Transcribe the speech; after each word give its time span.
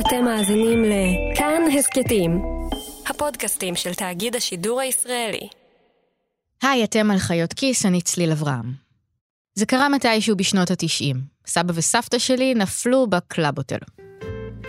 אתם 0.00 0.24
מאזינים 0.24 0.84
לכאן 0.84 1.62
הסכתים, 1.78 2.42
הפודקאסטים 3.06 3.76
של 3.76 3.94
תאגיד 3.94 4.36
השידור 4.36 4.80
הישראלי. 4.80 5.48
היי, 6.62 6.84
אתם 6.84 7.10
על 7.10 7.18
חיות 7.18 7.52
כיס, 7.52 7.86
אני 7.86 8.00
צליל 8.00 8.32
אברהם. 8.32 8.72
זה 9.54 9.66
קרה 9.66 9.88
מתישהו 9.88 10.36
בשנות 10.36 10.70
ה-90. 10.70 11.16
סבא 11.46 11.72
וסבתא 11.74 12.18
שלי 12.18 12.54
נפלו 12.54 13.06
בקלאבוטל. 13.06 13.78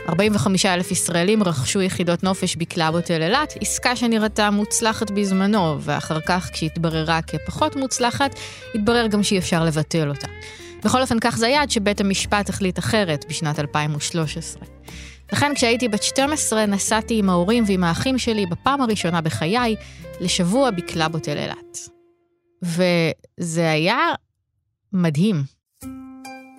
45 0.10 0.66
אלף 0.66 0.92
ישראלים 0.92 1.44
רכשו 1.44 1.82
יחידות 1.82 2.24
נופש 2.24 2.56
בקלאבוטל 2.56 3.22
אילת, 3.22 3.54
עסקה 3.62 3.96
שנראתה 3.96 4.52
מוצלחת 4.52 5.12
בזמנו, 5.12 5.82
ואחר 5.82 6.20
כך, 6.22 6.50
כשהתבררה 6.54 7.22
כפחות 7.22 7.76
מוצלחת, 7.76 8.36
התברר 8.76 9.08
גם 9.08 9.24
שאי 9.24 9.38
אפשר 9.38 9.64
לבטל 9.64 10.10
אותה. 10.10 10.28
בכל 10.84 11.02
אופן, 11.02 11.20
כך 11.22 11.38
זה 11.38 11.48
היה 11.48 11.62
עד 11.62 11.72
שבית 11.72 12.02
המשפט 12.02 12.50
החליט 12.50 12.80
אחרת 12.80 13.26
בשנת 13.30 13.60
2013. 13.60 14.78
לכן 15.34 15.52
כשהייתי 15.56 15.88
בת 15.88 16.04
12 16.04 16.66
נסעתי 16.66 17.20
עם 17.20 17.30
ההורים 17.30 17.64
ועם 17.68 17.84
האחים 17.84 18.18
שלי 18.18 18.46
בפעם 18.46 18.82
הראשונה 18.82 19.22
בחיי 19.22 19.76
לשבוע 20.20 20.72
בקלאבוטל 20.72 21.38
אילת. 21.38 21.90
וזה 22.62 23.72
היה 23.72 23.98
מדהים. 24.94 25.44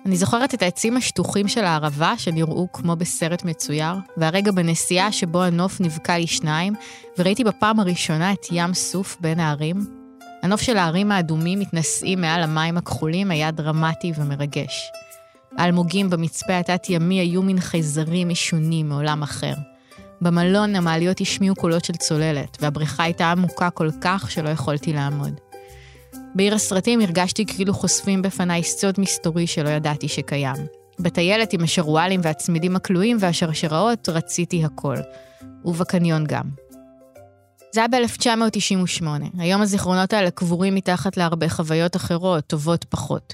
אני 0.05 0.17
זוכרת 0.17 0.53
את 0.53 0.61
העצים 0.61 0.97
השטוחים 0.97 1.47
של 1.47 1.63
הערבה 1.63 2.13
שנראו 2.17 2.67
כמו 2.73 2.95
בסרט 2.95 3.43
מצויר, 3.45 3.93
והרגע 4.17 4.51
בנסיעה 4.51 5.11
שבו 5.11 5.43
הנוף 5.43 5.81
נבקע 5.81 6.17
לשניים, 6.17 6.73
וראיתי 7.17 7.43
בפעם 7.43 7.79
הראשונה 7.79 8.33
את 8.33 8.45
ים 8.51 8.73
סוף 8.73 9.17
בין 9.19 9.39
ההרים. 9.39 9.99
הנוף 10.43 10.61
של 10.61 10.77
הערים 10.77 11.11
האדומים 11.11 11.59
מתנשאים 11.59 12.21
מעל 12.21 12.43
המים 12.43 12.77
הכחולים 12.77 13.31
היה 13.31 13.51
דרמטי 13.51 14.11
ומרגש. 14.15 14.91
האלמוגים 15.57 16.09
במצפה 16.09 16.57
התת-ימי 16.57 17.19
היו 17.19 17.41
מין 17.41 17.59
חייזרים 17.59 18.29
משונים 18.29 18.89
מעולם 18.89 19.23
אחר. 19.23 19.53
במלון 20.21 20.75
המעליות 20.75 21.21
השמיעו 21.21 21.55
קולות 21.55 21.85
של 21.85 21.93
צוללת, 21.93 22.57
והבריכה 22.61 23.03
הייתה 23.03 23.31
עמוקה 23.31 23.69
כל 23.69 23.89
כך 24.01 24.31
שלא 24.31 24.49
יכולתי 24.49 24.93
לעמוד. 24.93 25.33
בעיר 26.35 26.55
הסרטים 26.55 27.01
הרגשתי 27.01 27.45
כאילו 27.45 27.73
חושפים 27.73 28.21
בפניי 28.21 28.63
סוד 28.63 28.95
מסתורי 28.97 29.47
שלא 29.47 29.69
ידעתי 29.69 30.07
שקיים. 30.07 30.55
בטיילת 30.99 31.53
עם 31.53 31.63
השרוואלים 31.63 32.21
והצמידים 32.23 32.75
הכלואים 32.75 33.17
והשרשראות 33.19 34.09
רציתי 34.09 34.65
הכל. 34.65 34.95
ובקניון 35.65 36.23
גם. 36.27 36.43
זה 37.71 37.79
היה 37.79 37.87
ב-1998. 37.87 39.05
היום 39.39 39.61
הזיכרונות 39.61 40.13
האלה 40.13 40.31
קבורים 40.31 40.75
מתחת 40.75 41.17
להרבה 41.17 41.49
חוויות 41.49 41.95
אחרות, 41.95 42.47
טובות 42.47 42.83
פחות. 42.83 43.33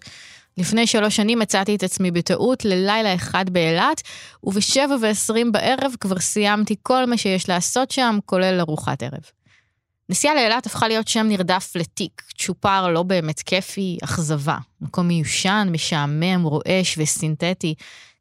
לפני 0.57 0.87
שלוש 0.87 1.15
שנים 1.15 1.39
מצאתי 1.39 1.75
את 1.75 1.83
עצמי 1.83 2.11
בטעות 2.11 2.65
ללילה 2.65 3.15
אחד 3.15 3.49
באילת, 3.49 4.01
ובשבע 4.43 4.95
ועשרים 5.01 5.51
בערב 5.51 5.95
כבר 5.99 6.19
סיימתי 6.19 6.75
כל 6.83 7.05
מה 7.05 7.17
שיש 7.17 7.49
לעשות 7.49 7.91
שם, 7.91 8.17
כולל 8.25 8.59
ארוחת 8.59 9.03
ערב. 9.03 9.21
נסיעה 10.09 10.35
לאילת 10.35 10.65
הפכה 10.65 10.87
להיות 10.87 11.07
שם 11.07 11.25
נרדף 11.29 11.71
לתיק, 11.75 12.21
צ'ופר 12.37 12.87
לא 12.87 13.03
באמת 13.03 13.39
כיפי, 13.39 13.97
אכזבה. 14.03 14.57
מקום 14.81 15.07
מיושן, 15.07 15.67
משעמם, 15.71 16.43
רועש 16.43 16.97
וסינתטי, 16.97 17.75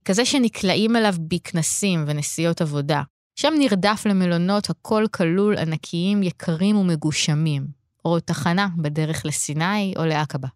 כזה 0.04 0.24
שנקלעים 0.24 0.96
אליו 0.96 1.14
בכנסים 1.28 2.04
ונסיעות 2.06 2.60
עבודה. 2.60 3.02
שם 3.36 3.52
נרדף 3.58 4.02
למלונות 4.06 4.70
הכל 4.70 5.04
כלול, 5.10 5.58
ענקיים, 5.58 6.22
יקרים 6.22 6.76
ומגושמים, 6.76 7.66
או 8.04 8.20
תחנה 8.20 8.68
בדרך 8.76 9.26
לסיני 9.26 9.94
או 9.96 10.04
לעקבה. 10.04 10.48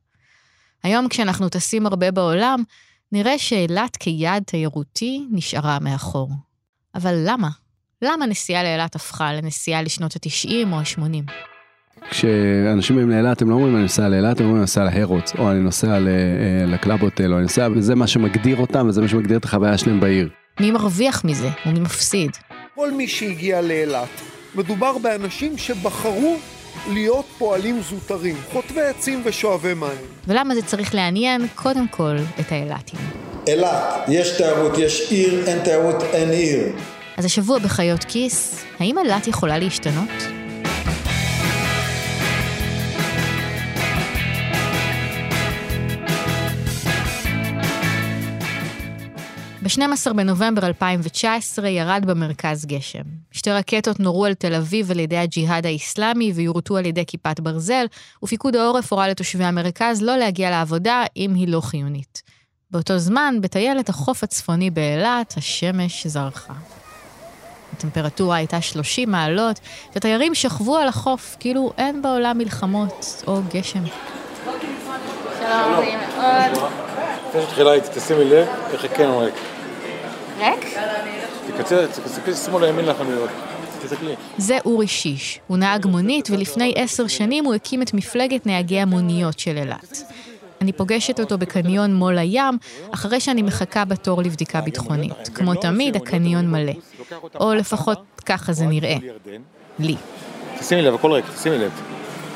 היום 0.82 1.08
כשאנחנו 1.08 1.48
טסים 1.48 1.86
הרבה 1.86 2.10
בעולם, 2.10 2.62
נראה 3.12 3.38
שאילת 3.38 3.96
כיעד 3.96 4.42
תיירותי 4.42 5.26
נשארה 5.30 5.78
מאחור. 5.78 6.30
אבל 6.94 7.14
למה? 7.24 7.48
למה 8.02 8.26
נסיעה 8.26 8.62
לאילת 8.62 8.94
הפכה 8.96 9.32
לנסיעה 9.32 9.82
לשנות 9.82 10.16
ה-90 10.16 10.72
או 10.72 10.78
ה-80? 10.78 11.32
כשאנשים 12.10 12.96
באים 12.96 13.10
לאילת 13.10 13.42
הם 13.42 13.50
לא 13.50 13.54
אומרים 13.54 13.74
אני 13.74 13.82
נוסע 13.82 14.08
לאילת, 14.08 14.40
הם 14.40 14.44
אומרים 14.44 14.56
אני 14.56 14.60
נוסע 14.60 14.84
להרוץ, 14.84 15.32
או 15.38 15.50
אני 15.50 15.60
נוסע 15.60 15.92
אה, 15.92 15.98
לקלאבוטל, 16.66 17.32
או 17.32 17.36
אני 17.36 17.42
נוסע, 17.42 17.68
וזה 17.74 17.94
מה 17.94 18.06
שמגדיר 18.06 18.56
אותם, 18.56 18.86
וזה 18.88 19.00
מה 19.00 19.08
שמגדיר 19.08 19.38
את 19.38 19.44
החוויה 19.44 19.78
שלהם 19.78 20.00
בעיר. 20.00 20.28
מי 20.60 20.70
מרוויח 20.70 21.24
מזה 21.24 21.48
ומי 21.66 21.80
מפסיד? 21.80 22.30
כל 22.74 22.92
מי 22.92 23.08
שהגיע 23.08 23.62
לאילת, 23.62 24.08
מדובר 24.54 24.98
באנשים 24.98 25.58
שבחרו 25.58 26.36
להיות 26.88 27.24
פועלים 27.38 27.80
זוטרים, 27.80 28.36
חוטבי 28.52 28.80
עצים 28.80 29.22
ושואבי 29.24 29.74
מים. 29.74 29.98
ולמה 30.26 30.54
זה 30.54 30.62
צריך 30.62 30.94
לעניין 30.94 31.46
קודם 31.54 31.88
כל 31.88 32.16
את 32.40 32.52
האילתים? 32.52 33.00
אילת, 33.48 33.84
יש 34.08 34.36
תיירות, 34.36 34.78
יש 34.78 35.12
עיר, 35.12 35.44
אין 35.46 35.58
תיירות, 35.64 36.02
אין 36.02 36.30
עיר. 36.30 36.60
אז 37.16 37.24
השבוע 37.24 37.58
בחיות 37.58 38.04
כיס, 38.04 38.64
האם 38.78 38.98
אילת 38.98 39.26
יכולה 39.26 39.58
להשתנות? 39.58 40.37
ב-12 49.68 50.12
בנובמבר 50.12 50.66
2019 50.66 51.68
ירד 51.68 52.02
במרכז 52.06 52.66
גשם. 52.66 53.02
שתי 53.32 53.50
רקטות 53.50 54.00
נורו 54.00 54.24
על 54.24 54.34
תל 54.34 54.54
אביב 54.54 54.90
על 54.90 54.98
ידי 54.98 55.16
הג'יהאד 55.16 55.66
האיסלאמי 55.66 56.32
ויורטו 56.32 56.76
על 56.76 56.86
ידי 56.86 57.06
כיפת 57.06 57.40
ברזל, 57.40 57.86
ופיקוד 58.22 58.56
העורף 58.56 58.92
הורה 58.92 59.08
לתושבי 59.08 59.44
המרכז 59.44 60.02
לא 60.02 60.16
להגיע 60.16 60.50
לעבודה 60.50 61.04
אם 61.16 61.34
היא 61.34 61.48
לא 61.48 61.60
חיונית. 61.60 62.22
באותו 62.70 62.98
זמן, 62.98 63.34
בטיילת 63.40 63.88
החוף 63.88 64.24
הצפוני 64.24 64.70
באילת, 64.70 65.34
השמש 65.36 66.06
זרחה. 66.06 66.54
הטמפרטורה 67.72 68.36
הייתה 68.36 68.60
30 68.60 69.10
מעלות, 69.10 69.60
ותיירים 69.96 70.34
שכבו 70.34 70.76
על 70.76 70.88
החוף 70.88 71.36
כאילו 71.40 71.72
אין 71.78 72.02
בעולם 72.02 72.38
מלחמות 72.38 73.22
או 73.26 73.40
גשם. 73.54 73.84
שלום, 75.40 75.84
לפני 77.28 77.42
שתחילה 77.42 77.70
תשימי 77.94 78.24
לב 78.24 78.46
איך 78.72 78.86
כן 78.96 79.08
ריק. 80.38 80.76
ריק? 81.70 81.90
תסתכלי 82.04 82.34
שמאלה 82.34 82.68
ימין 82.68 82.84
לחנויות. 82.84 83.30
תסתכלי. 83.82 84.14
זה 84.38 84.58
אורי 84.64 84.86
שיש. 84.86 85.40
הוא 85.46 85.56
נהג 85.56 85.86
מונית, 85.86 86.30
ולפני 86.30 86.72
עשר 86.76 87.06
שנים 87.06 87.44
הוא 87.44 87.54
הקים 87.54 87.82
את 87.82 87.94
מפלגת 87.94 88.46
נהגי 88.46 88.80
המוניות 88.80 89.38
של 89.38 89.56
אילת. 89.56 90.02
אני 90.60 90.72
פוגשת 90.72 91.20
אותו 91.20 91.38
בקניון 91.38 91.94
מול 91.94 92.18
הים, 92.18 92.58
אחרי 92.90 93.20
שאני 93.20 93.42
מחכה 93.42 93.84
בתור 93.84 94.22
לבדיקה 94.22 94.60
ביטחונית. 94.60 95.28
כמו 95.34 95.54
תמיד, 95.54 95.96
הקניון 95.96 96.50
מלא. 96.50 96.72
או 97.40 97.54
לפחות 97.54 97.98
ככה 98.26 98.52
זה 98.52 98.66
נראה. 98.66 98.96
לי. 99.78 99.96
תשימי 100.58 100.82
לב, 100.82 100.94
הכל 100.94 101.12
ריק, 101.12 101.24
תשימי 101.36 101.58
לב. 101.58 101.72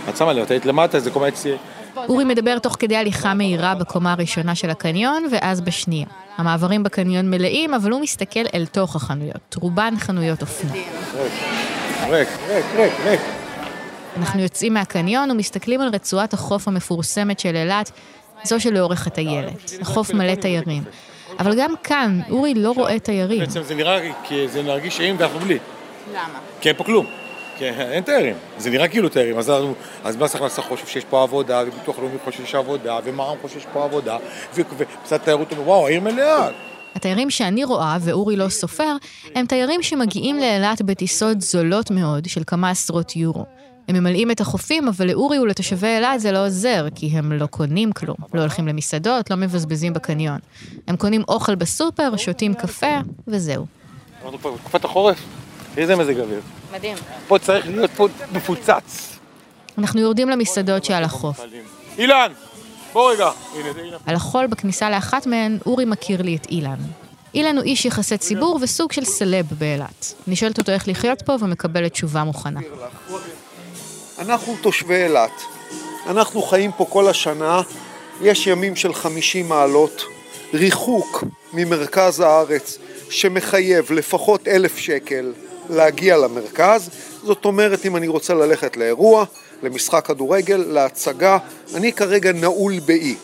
את 0.08 0.16
שמה 0.16 0.32
לב, 0.32 0.42
את 0.42 0.50
היית 0.50 0.66
למטה, 0.66 1.00
זה 1.00 1.10
קומה 1.10 1.28
אצלי. 1.28 1.56
אורי 1.96 2.24
מדבר 2.24 2.58
תוך 2.58 2.76
כדי 2.78 2.96
הליכה 2.96 3.34
מהירה 3.34 3.74
בקומה 3.74 4.12
הראשונה 4.12 4.54
של 4.54 4.70
הקניון, 4.70 5.24
ואז 5.32 5.60
בשנייה. 5.60 6.06
המעברים 6.36 6.82
בקניון 6.82 7.30
מלאים, 7.30 7.74
אבל 7.74 7.90
הוא 7.90 8.00
מסתכל 8.00 8.40
אל 8.54 8.66
תוך 8.66 8.96
החנויות. 8.96 9.56
רובן 9.60 9.94
חנויות 9.98 10.42
אופנה. 10.42 10.72
ריק, 12.08 12.28
ריק, 12.48 12.64
ריק, 12.76 12.92
ריק. 13.04 13.20
אנחנו 14.16 14.40
יוצאים 14.40 14.74
מהקניון 14.74 15.30
ומסתכלים 15.30 15.80
על 15.80 15.88
רצועת 15.88 16.32
החוף 16.32 16.68
המפורסמת 16.68 17.40
של 17.40 17.56
אילת, 17.56 17.90
זו 18.44 18.60
שלאורך 18.60 19.06
הטיילת. 19.06 19.72
החוף 19.80 20.14
מלא 20.14 20.34
תיירים. 20.34 20.82
אבל 21.38 21.54
גם 21.58 21.74
כאן, 21.82 22.20
אורי 22.30 22.54
לא 22.54 22.72
רואה 22.76 22.98
תיירים. 22.98 23.40
בעצם 23.40 23.62
זה 23.62 23.74
נראה, 23.74 24.12
כי 24.24 24.48
זה 24.48 24.62
מרגיש 24.62 24.96
שאם 24.96 25.16
ואנחנו 25.18 25.40
בלי. 25.40 25.58
למה? 26.12 26.38
כי 26.60 26.68
אין 26.68 26.76
פה 26.76 26.84
כלום. 26.84 27.06
כי 27.58 27.64
אין 27.68 28.04
תיירים, 28.04 28.36
זה 28.58 28.70
נראה 28.70 28.88
כאילו 28.88 29.08
תיירים, 29.08 29.38
אז, 29.38 29.52
אז 30.04 30.16
מס 30.16 30.34
הכנסה 30.34 30.62
חושב 30.62 30.86
שיש 30.86 31.04
פה 31.04 31.22
עבודה, 31.22 31.62
וביטוח 31.66 31.98
לאומי 31.98 32.18
חושב 32.24 32.44
שיש 32.44 32.54
עבודה, 32.54 32.98
ומע"מ 33.04 33.36
חושב 33.42 33.54
שיש 33.54 33.66
פה 33.72 33.84
עבודה, 33.84 34.16
וקצת 34.54 35.24
תיירות 35.24 35.52
אומר, 35.52 35.62
וואו, 35.62 35.86
העיר 35.86 36.00
מלאה. 36.00 36.48
התיירים 36.94 37.30
שאני 37.30 37.64
רואה, 37.64 37.96
ואורי 38.00 38.36
לא 38.36 38.48
סופר, 38.48 38.96
הם 39.34 39.46
תיירים 39.46 39.82
שמגיעים 39.82 40.38
לאילת 40.38 40.82
בטיסות 40.82 41.40
זולות 41.40 41.90
מאוד 41.90 42.28
של 42.28 42.42
כמה 42.46 42.70
עשרות 42.70 43.16
יורו. 43.16 43.44
הם 43.88 43.96
ממלאים 43.96 44.30
את 44.30 44.40
החופים, 44.40 44.88
אבל 44.88 45.10
לאורי 45.10 45.38
ולתושבי 45.38 45.86
אילת 45.86 46.20
זה 46.20 46.32
לא 46.32 46.46
עוזר, 46.46 46.86
כי 46.94 47.06
הם 47.06 47.32
לא 47.32 47.46
קונים 47.46 47.92
כלום. 47.92 48.16
לא 48.34 48.40
הולכים 48.40 48.68
למסעדות, 48.68 49.30
לא 49.30 49.36
מבזבזים 49.36 49.92
בקניון. 49.92 50.38
הם 50.88 50.96
קונים 50.96 51.22
אוכל 51.28 51.54
בסופר, 51.54 52.16
שותים 52.16 52.54
קפה, 52.54 52.98
וזהו. 53.28 53.66
אנחנו 54.24 54.38
פה 54.38 54.50
בתקופת 54.50 54.84
החורף, 54.84 55.18
איזה 55.76 55.96
מזג 55.96 56.18
אוויר. 56.18 56.40
מדהים. 56.74 56.96
פה 57.28 57.38
צריך 57.38 57.66
להיות 57.68 57.90
פה 57.96 58.08
מפוצץ. 58.32 59.18
אנחנו 59.78 60.00
יורדים 60.00 60.28
למסעדות 60.28 60.84
שעל 60.84 61.04
החוף. 61.04 61.40
אילן, 61.98 62.32
בוא 62.92 63.12
רגע. 63.12 63.30
על 64.06 64.14
החול 64.14 64.46
בכניסה 64.46 64.90
לאחת 64.90 65.26
מהן, 65.26 65.58
אורי 65.66 65.84
מכיר 65.84 66.22
לי 66.22 66.36
את 66.36 66.46
אילן. 66.50 66.78
אילן 67.34 67.56
הוא 67.56 67.64
איש 67.64 67.84
יחסי 67.84 68.18
ציבור 68.18 68.58
וסוג 68.62 68.92
של 68.92 69.04
סלב 69.04 69.46
באילת. 69.58 70.14
אני 70.28 70.36
שואלת 70.36 70.58
אותו 70.58 70.72
איך 70.72 70.88
לחיות 70.88 71.22
פה 71.22 71.36
ומקבלת 71.40 71.92
תשובה 71.92 72.24
מוכנה. 72.24 72.60
אנחנו 74.18 74.56
תושבי 74.60 75.04
אילת. 75.04 75.42
אנחנו 76.06 76.42
חיים 76.42 76.72
פה 76.72 76.86
כל 76.88 77.08
השנה, 77.08 77.60
יש 78.22 78.46
ימים 78.46 78.76
של 78.76 78.94
50 78.94 79.48
מעלות, 79.48 80.02
ריחוק 80.54 81.24
ממרכז 81.52 82.20
הארץ 82.20 82.78
שמחייב 83.10 83.92
לפחות 83.92 84.48
אלף 84.48 84.76
שקל 84.78 85.32
להגיע 85.70 86.16
למרכז, 86.16 86.90
זאת 87.22 87.44
אומרת 87.44 87.86
אם 87.86 87.96
אני 87.96 88.08
רוצה 88.08 88.34
ללכת 88.34 88.76
לאירוע, 88.76 89.24
למשחק 89.62 90.06
כדורגל, 90.06 90.64
להצגה, 90.68 91.38
אני 91.74 91.92
כרגע 91.92 92.32
נעול 92.32 92.78
באי. 92.78 93.14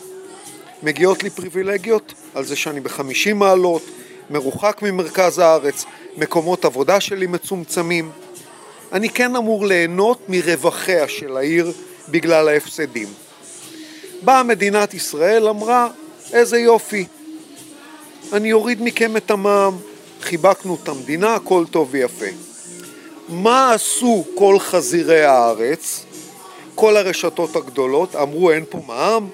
מגיעות 0.83 1.23
לי 1.23 1.29
פריבילגיות 1.29 2.13
על 2.35 2.45
זה 2.45 2.55
שאני 2.55 2.79
בחמישים 2.79 3.39
מעלות, 3.39 3.81
מרוחק 4.29 4.79
ממרכז 4.81 5.39
הארץ, 5.39 5.85
מקומות 6.17 6.65
עבודה 6.65 6.99
שלי 6.99 7.27
מצומצמים. 7.27 8.11
אני 8.91 9.09
כן 9.09 9.35
אמור 9.35 9.65
ליהנות 9.65 10.19
מרווחיה 10.29 11.07
של 11.07 11.37
העיר 11.37 11.71
בגלל 12.09 12.47
ההפסדים. 12.47 13.07
באה 14.21 14.43
מדינת 14.43 14.93
ישראל, 14.93 15.47
אמרה, 15.47 15.87
איזה 16.33 16.59
יופי, 16.59 17.05
אני 18.33 18.53
אוריד 18.53 18.81
מכם 18.81 19.17
את 19.17 19.31
המע"מ, 19.31 19.77
חיבקנו 20.21 20.77
את 20.83 20.89
המדינה, 20.89 21.35
הכל 21.35 21.65
טוב 21.71 21.87
ויפה. 21.91 22.25
מה 23.29 23.73
עשו 23.73 24.25
כל 24.35 24.59
חזירי 24.59 25.25
הארץ? 25.25 26.05
כל 26.75 26.97
הרשתות 26.97 27.55
הגדולות 27.55 28.15
אמרו 28.15 28.51
אין 28.51 28.65
פה 28.69 28.79
מע"מ, 28.87 29.29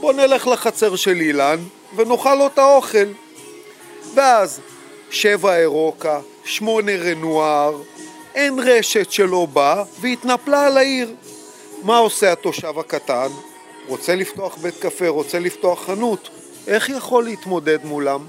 בוא 0.00 0.12
נלך 0.12 0.46
לחצר 0.46 0.96
של 0.96 1.20
אילן 1.20 1.58
ונאכל 1.96 2.34
לו 2.34 2.46
את 2.46 2.58
האוכל. 2.58 3.08
ואז 4.14 4.60
שבע 5.10 5.56
אירוקה, 5.56 6.20
שמונה 6.44 6.92
רנואר, 6.96 7.82
אין 8.34 8.58
רשת 8.58 9.10
שלא 9.10 9.46
באה 9.52 9.84
והתנפלה 10.00 10.66
על 10.66 10.76
העיר. 10.76 11.14
מה 11.82 11.98
עושה 11.98 12.32
התושב 12.32 12.78
הקטן? 12.78 13.28
רוצה 13.88 14.14
לפתוח 14.14 14.56
בית 14.56 14.74
קפה, 14.80 15.08
רוצה 15.08 15.38
לפתוח 15.38 15.84
חנות, 15.84 16.28
איך 16.66 16.88
יכול 16.88 17.24
להתמודד 17.24 17.84
מולם? 17.84 18.20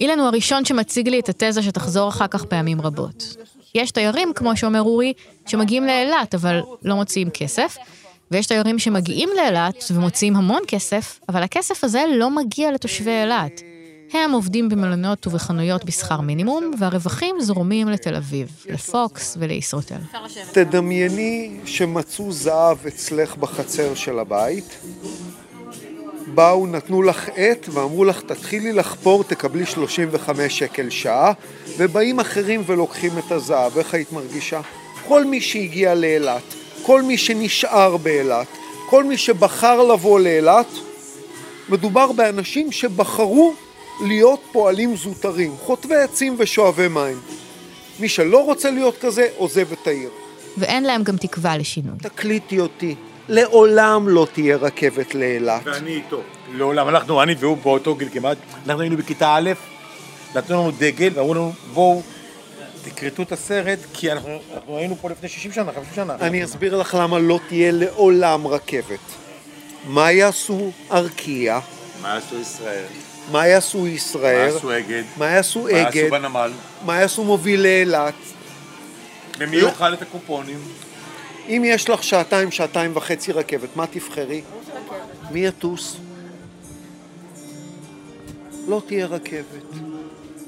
אילן 0.00 0.18
הוא 0.18 0.28
הראשון 0.28 0.64
שמציג 0.64 1.08
לי 1.08 1.20
את 1.20 1.28
התזה 1.28 1.62
שתחזור 1.62 2.08
אחר 2.08 2.26
כך 2.26 2.44
פעמים 2.44 2.80
רבות. 2.80 3.36
יש 3.74 3.90
תיירים, 3.90 4.32
כמו 4.34 4.56
שאומר 4.56 4.82
אורי, 4.82 5.12
שמגיעים 5.46 5.84
לאילת 5.84 6.34
אבל 6.34 6.60
לא 6.82 6.96
מוציאים 6.96 7.30
כסף, 7.30 7.76
ויש 8.30 8.46
תיירים 8.46 8.78
שמגיעים 8.78 9.28
לאילת 9.36 9.84
ומוציאים 9.90 10.36
המון 10.36 10.62
כסף, 10.68 11.20
אבל 11.28 11.42
הכסף 11.42 11.84
הזה 11.84 12.04
לא 12.16 12.30
מגיע 12.30 12.72
לתושבי 12.72 13.10
אילת. 13.10 13.60
הם 14.12 14.32
עובדים 14.32 14.68
במלונות 14.68 15.26
ובחנויות 15.26 15.84
בשכר 15.84 16.20
מינימום, 16.20 16.70
והרווחים 16.78 17.36
זורמים 17.40 17.88
לתל 17.88 18.14
אביב, 18.14 18.48
לפוקס 18.66 19.36
ולישרוטל. 19.40 19.98
תדמייני 20.52 21.60
שמצאו 21.64 22.32
זהב 22.32 22.86
אצלך 22.86 23.36
בחצר 23.36 23.94
של 23.94 24.18
הבית, 24.18 24.78
באו, 26.34 26.66
נתנו 26.66 27.02
לך 27.02 27.28
עט 27.36 27.68
ואמרו 27.68 28.04
לך 28.04 28.20
תתחילי 28.20 28.72
לחפור, 28.72 29.24
תקבלי 29.24 29.66
35 29.66 30.58
שקל 30.58 30.90
שעה, 30.90 31.32
ובאים 31.76 32.20
אחרים 32.20 32.62
ולוקחים 32.66 33.18
את 33.18 33.32
הזהב, 33.32 33.78
איך 33.78 33.94
היית 33.94 34.12
מרגישה? 34.12 34.60
כל 35.08 35.24
מי 35.24 35.40
שהגיע 35.40 35.94
לאילת, 35.94 36.42
כל 36.82 37.02
מי 37.02 37.18
שנשאר 37.18 37.96
באילת, 37.96 38.46
כל 38.88 39.04
מי 39.04 39.16
שבחר 39.16 39.82
לבוא 39.82 40.20
לאילת, 40.20 40.66
מדובר 41.68 42.12
באנשים 42.12 42.72
שבחרו 42.72 43.54
להיות 44.00 44.40
פועלים 44.52 44.96
זוטרים, 44.96 45.56
חוטבי 45.56 45.96
עצים 45.96 46.34
ושואבי 46.38 46.88
מים. 46.88 47.20
מי 48.00 48.08
שלא 48.08 48.44
רוצה 48.44 48.70
להיות 48.70 48.98
כזה, 49.00 49.28
עוזב 49.36 49.72
את 49.72 49.86
העיר. 49.86 50.10
ואין 50.56 50.84
להם 50.84 51.02
גם 51.02 51.16
תקווה 51.16 51.56
לשינוי. 51.56 51.98
תקליטי 51.98 52.60
אותי. 52.60 52.94
לעולם 53.28 54.08
לא 54.08 54.26
תהיה 54.32 54.56
רכבת 54.56 55.14
לאילת. 55.14 55.62
ואני 55.64 55.90
איתו. 55.90 56.22
לעולם, 56.52 56.88
אנחנו, 56.88 57.22
אני 57.22 57.34
והוא 57.38 57.56
באותו 57.56 57.94
גיל 57.94 58.08
כמעט, 58.12 58.38
אנחנו 58.66 58.82
היינו 58.82 58.96
בכיתה 58.96 59.34
א', 59.34 59.50
נתנו 60.34 60.56
לנו 60.60 60.70
דגל 60.78 61.10
ואמרו 61.14 61.34
לנו, 61.34 61.52
בואו, 61.74 62.02
תקרטו 62.84 63.22
את 63.22 63.32
הסרט, 63.32 63.78
כי 63.92 64.12
אנחנו, 64.12 64.38
אנחנו 64.54 64.76
היינו 64.76 64.96
פה 64.96 65.10
לפני 65.10 65.28
60 65.28 65.52
שנה, 65.52 65.72
50 65.72 65.94
שנה. 65.94 66.14
אני 66.20 66.44
אסביר 66.44 66.76
לך 66.76 66.96
למה 67.00 67.18
לא 67.18 67.40
תהיה 67.48 67.72
לעולם 67.72 68.46
רכבת. 68.46 68.98
מה 69.84 70.12
יעשו 70.12 70.70
ארקיע? 70.90 71.58
מה 72.02 72.14
יעשו 72.14 72.40
ישראל? 72.40 72.84
מה 73.32 73.46
יעשו 73.46 73.86
ישראל? 73.86 74.50
מה 74.50 74.54
יעשו 74.54 74.78
אגד? 74.78 75.02
מה 75.16 75.26
יעשו 75.26 75.62
מה 75.62 75.82
אגד? 75.82 75.96
יעשו 75.96 76.10
בנמל? 76.10 76.50
מה 76.84 77.00
יעשו 77.00 77.24
מובילי 77.24 77.80
אילת? 77.80 78.14
ומי 79.38 79.56
יאכל 79.56 79.94
את 79.94 80.02
הקופונים? 80.02 80.58
אם 81.48 81.62
יש 81.66 81.90
לך 81.90 82.04
שעתיים, 82.04 82.50
שעתיים 82.50 82.96
וחצי 82.96 83.32
רכבת, 83.32 83.76
מה 83.76 83.86
תבחרי? 83.86 84.42
מי 85.30 85.46
יטוס? 85.46 85.96
לא 88.68 88.82
תהיה 88.86 89.06
רכבת. 89.06 89.64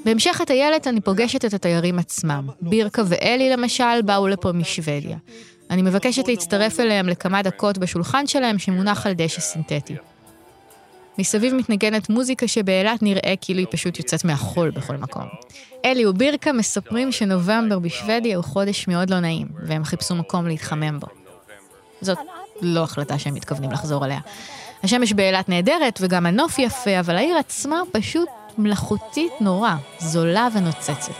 בהמשך 0.05 0.41
הטיילת 0.41 0.87
אני 0.87 1.01
פוגשת 1.01 1.45
את 1.45 1.53
התיירים 1.53 1.99
עצמם. 1.99 2.47
בירקה 2.61 3.01
ואלי 3.07 3.49
למשל 3.49 4.01
באו 4.05 4.27
לפה 4.27 4.51
משוודיה. 4.51 5.17
אני 5.69 5.81
מבקשת 5.81 6.27
להצטרף 6.27 6.79
אליהם 6.79 7.09
לכמה 7.09 7.41
דקות 7.41 7.77
בשולחן 7.77 8.27
שלהם 8.27 8.59
שמונח 8.59 9.05
על 9.05 9.13
דשא 9.13 9.41
סינתטי. 9.41 9.95
מסביב 11.19 11.53
מתנגנת 11.53 12.09
מוזיקה 12.09 12.47
שבאילת 12.47 13.03
נראה 13.03 13.33
כאילו 13.41 13.59
היא 13.59 13.67
פשוט 13.71 13.99
יוצאת 13.99 14.25
מהחול 14.25 14.69
בכל 14.69 14.97
מקום. 14.97 15.23
אלי 15.85 16.05
ובירקה 16.05 16.53
מספרים 16.53 17.11
שנובמבר 17.11 17.79
בשוודיה 17.79 18.37
הוא 18.37 18.43
חודש 18.43 18.87
מאוד 18.87 19.09
לא 19.09 19.19
נעים, 19.19 19.47
והם 19.63 19.83
חיפשו 19.83 20.15
מקום 20.15 20.47
להתחמם 20.47 20.99
בו. 20.99 21.07
זאת 22.01 22.17
לא 22.61 22.83
החלטה 22.83 23.19
שהם 23.19 23.33
מתכוונים 23.33 23.71
לחזור 23.71 24.05
אליה. 24.05 24.19
השמש 24.83 25.13
באילת 25.13 25.49
נהדרת 25.49 25.99
וגם 26.01 26.25
הנוף 26.25 26.59
יפה, 26.59 26.99
אבל 26.99 27.15
העיר 27.15 27.37
עצמה 27.37 27.81
פשוט 27.91 28.29
מלאכותית 28.57 29.31
נורא, 29.41 29.73
זולה 29.99 30.47
ונוצצת. 30.53 31.13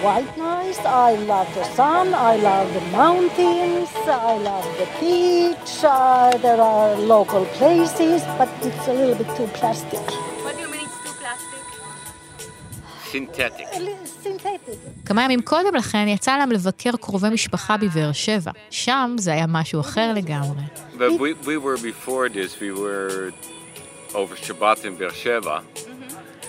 quite 0.00 0.32
nice. 0.36 0.78
I 1.08 1.10
love 1.32 1.48
the 1.54 1.64
sun, 1.78 2.06
I 2.14 2.36
love 2.36 2.68
the 2.78 2.84
mountains, 3.02 3.90
I 4.06 4.36
love 4.50 4.66
the 4.80 4.88
beach. 5.00 5.72
Uh, 5.84 6.36
there 6.46 6.60
are 6.60 6.94
local 7.14 7.44
places, 7.58 8.22
but 8.38 8.48
it's 8.62 8.86
a 8.88 8.92
little 8.92 9.16
bit 9.20 9.30
too 9.36 9.48
plastic. 9.58 10.04
What 10.44 10.54
do 10.56 10.60
you 10.64 10.70
mean 10.74 10.86
it's 10.88 10.98
too 11.04 11.14
plastic? 11.22 11.62
synthetic. 13.14 13.66
A 13.72 13.80
li- 13.80 14.06
synthetic. 14.22 14.78
כמה 15.06 15.24
ימים 15.24 15.42
קודם 15.42 15.74
לכן 15.74 16.08
יצא 16.08 16.36
להם 16.36 16.52
לבקר 16.52 16.90
קרובי 17.00 17.28
משפחה 17.28 17.76
בבאר 17.76 18.12
שבע. 18.12 18.50
שם 18.70 19.16
זה 19.18 19.32
היה 19.32 19.46
משהו 19.48 19.80
אחר 19.80 20.12
לגמרי. 20.14 20.62
But 20.98 21.20
we, 21.20 21.34
we 21.46 21.56
were 21.56 21.76
before 21.76 22.28
this, 22.28 22.60
we 22.60 22.70
were 22.72 23.32
over 24.14 24.36
Shabbat 24.36 24.84
in 24.84 24.96
Beersheba. 24.96 25.62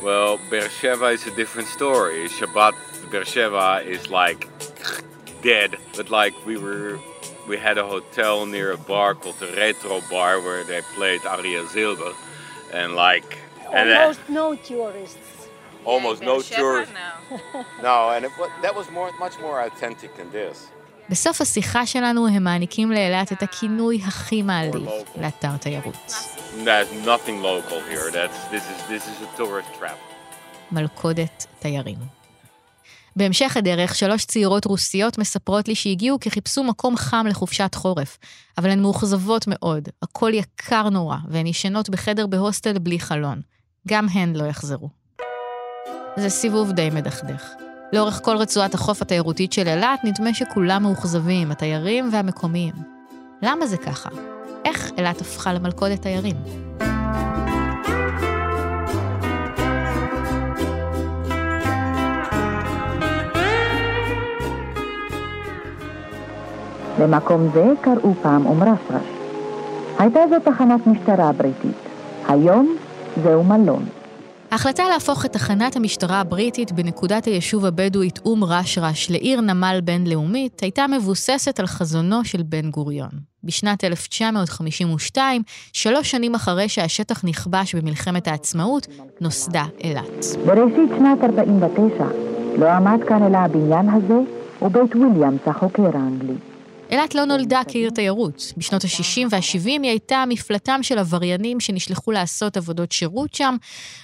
Well, 0.04 0.38
Beersheba 0.52 1.08
is 1.18 1.26
a 1.26 1.36
different 1.36 1.68
story. 1.78 2.28
Shabbat 2.40 2.74
Beersheba 3.12 3.82
is 3.86 4.10
like 4.10 4.42
dead, 5.42 5.72
but 5.98 6.10
like 6.10 6.34
we 6.46 6.56
were, 6.58 7.00
we 7.50 7.56
had 7.58 7.78
a 7.78 7.86
hotel 7.96 8.46
near 8.46 8.72
a 8.72 8.78
bar 8.78 9.14
called 9.22 9.38
the 9.40 9.48
Retro 9.62 10.02
Bar 10.10 10.34
where 10.46 10.64
they 10.64 10.82
played 10.98 11.22
Aria 11.26 11.64
Zilber, 11.74 12.14
and 12.74 12.96
like, 12.96 13.30
and 13.74 13.86
then- 13.90 14.02
Almost 14.02 14.22
no 14.30 14.56
tourists. 14.56 15.32
almost 15.94 16.22
no 16.32 16.36
tourists. 16.42 16.94
No, 17.88 17.96
and 18.14 18.22
it, 18.26 18.32
wa- 18.40 18.50
that 18.64 18.74
was 18.80 18.88
more, 18.98 19.10
much 19.26 19.36
more 19.46 19.58
authentic 19.68 20.12
than 20.18 20.30
this. 20.32 20.58
בסוף 21.10 21.42
השיחה 21.42 21.86
שלנו 21.86 22.28
הם 22.28 22.44
מעניקים 22.44 22.92
לאילת 22.92 23.32
את 23.32 23.44
הכינוי 23.44 24.02
הכי 24.08 24.42
מעליב 24.42 24.88
לאתר 25.22 25.58
תיירות. 25.60 25.96
There's 26.64 27.06
nothing 27.06 27.42
local 27.44 27.80
here. 27.92 28.10
That's 28.12 28.40
this 28.52 28.64
is 28.74 28.80
this 28.90 29.04
is 29.08 29.18
a 29.22 29.38
tourist 29.38 29.80
trap. 29.80 29.98
מלכודת 30.72 31.46
תיירים. 31.60 31.98
בהמשך 33.17 33.57
הדרך, 33.57 33.95
שלוש 33.95 34.25
צעירות 34.25 34.65
רוסיות 34.65 35.19
מספרות 35.19 35.69
לי 35.69 35.75
שהגיעו 35.75 36.21
כי 36.21 36.31
חיפשו 36.31 36.65
מקום 36.65 36.97
חם 36.97 37.27
לחופשת 37.29 37.75
חורף, 37.75 38.19
אבל 38.59 38.71
הן 38.71 38.81
מאוכזבות 38.83 39.45
מאוד, 39.49 39.89
הכל 40.03 40.31
יקר 40.35 40.89
נורא, 40.89 41.17
והן 41.29 41.47
ישנות 41.47 41.89
בחדר 41.89 42.27
בהוסטל 42.27 42.79
בלי 42.79 43.01
חלון. 43.01 43.41
גם 43.89 44.07
הן 44.13 44.37
לא 44.37 44.45
יחזרו. 44.45 44.89
זה 46.17 46.29
סיבוב 46.29 46.73
די 46.73 46.91
מדכדך. 46.91 47.45
לאורך 47.93 48.21
כל 48.25 48.37
רצועת 48.37 48.75
החוף 48.75 49.03
התיירותית 49.03 49.53
של 49.53 49.69
אילת 49.69 50.01
נדמה 50.05 50.35
שכולם 50.35 50.83
מאוכזבים, 50.83 51.51
התיירים 51.51 52.09
והמקומיים. 52.13 52.75
למה 53.43 53.67
זה 53.67 53.77
ככה? 53.77 54.09
איך 54.65 54.91
אילת 54.99 55.21
הפכה 55.21 55.53
למלכודת 55.53 56.03
תיירים? 56.03 56.37
למקום 67.01 67.49
זה 67.55 67.73
קראו 67.81 68.15
פעם 68.23 68.47
אום 68.47 68.63
רשרש. 68.63 69.07
הייתה 69.99 70.21
זו 70.31 70.37
תחנת 70.53 70.87
משטרה 70.87 71.33
בריטית. 71.33 71.77
היום 72.29 72.77
זהו 73.23 73.45
מלון. 73.45 73.85
ההחלטה 74.51 74.83
להפוך 74.93 75.25
את 75.25 75.33
תחנת 75.33 75.77
המשטרה 75.77 76.21
הבריטית 76.21 76.73
בנקודת 76.73 77.25
היישוב 77.25 77.65
הבדואית 77.65 78.19
אום 78.25 78.45
רשרש 78.45 79.11
לעיר 79.11 79.41
נמל 79.41 79.81
בינלאומית 79.85 80.61
הייתה 80.61 80.87
מבוססת 80.87 81.61
על 81.61 81.67
חזונו 81.67 82.25
של 82.25 82.43
בן 82.43 82.71
גוריון. 82.71 83.11
בשנת 83.45 83.85
1952, 83.85 85.43
שלוש 85.73 86.11
שנים 86.11 86.35
אחרי 86.35 86.69
שהשטח 86.69 87.25
נכבש 87.25 87.75
במלחמת 87.75 88.29
העצמאות, 88.29 88.87
נוסדה 89.21 89.65
אילת. 89.85 90.25
בראשית 90.47 90.91
שנת 90.99 91.25
49 91.25 92.05
לא 92.59 92.71
עמד 92.71 92.99
כאן 93.09 93.23
אלא 93.23 93.39
הבניין 93.39 93.89
הזה 93.89 94.19
ובית 94.63 94.97
וויליאמס 94.97 95.41
החוקר 95.47 95.83
האנגלי. 95.95 96.50
אילת 96.91 97.15
לא 97.15 97.25
נולדה 97.25 97.61
כעיר 97.69 97.91
תיירות. 97.91 98.53
בשנות 98.57 98.85
ה-60 98.85 99.27
וה-70 99.31 99.65
היא 99.65 99.91
הייתה 99.91 100.25
מפלטם 100.29 100.83
של 100.83 100.99
עבריינים 100.99 101.61
שנשלחו 101.61 102.13
לעשות 102.13 102.57
עבודות 102.57 102.93
שירות 102.93 103.35
שם, 103.35 103.57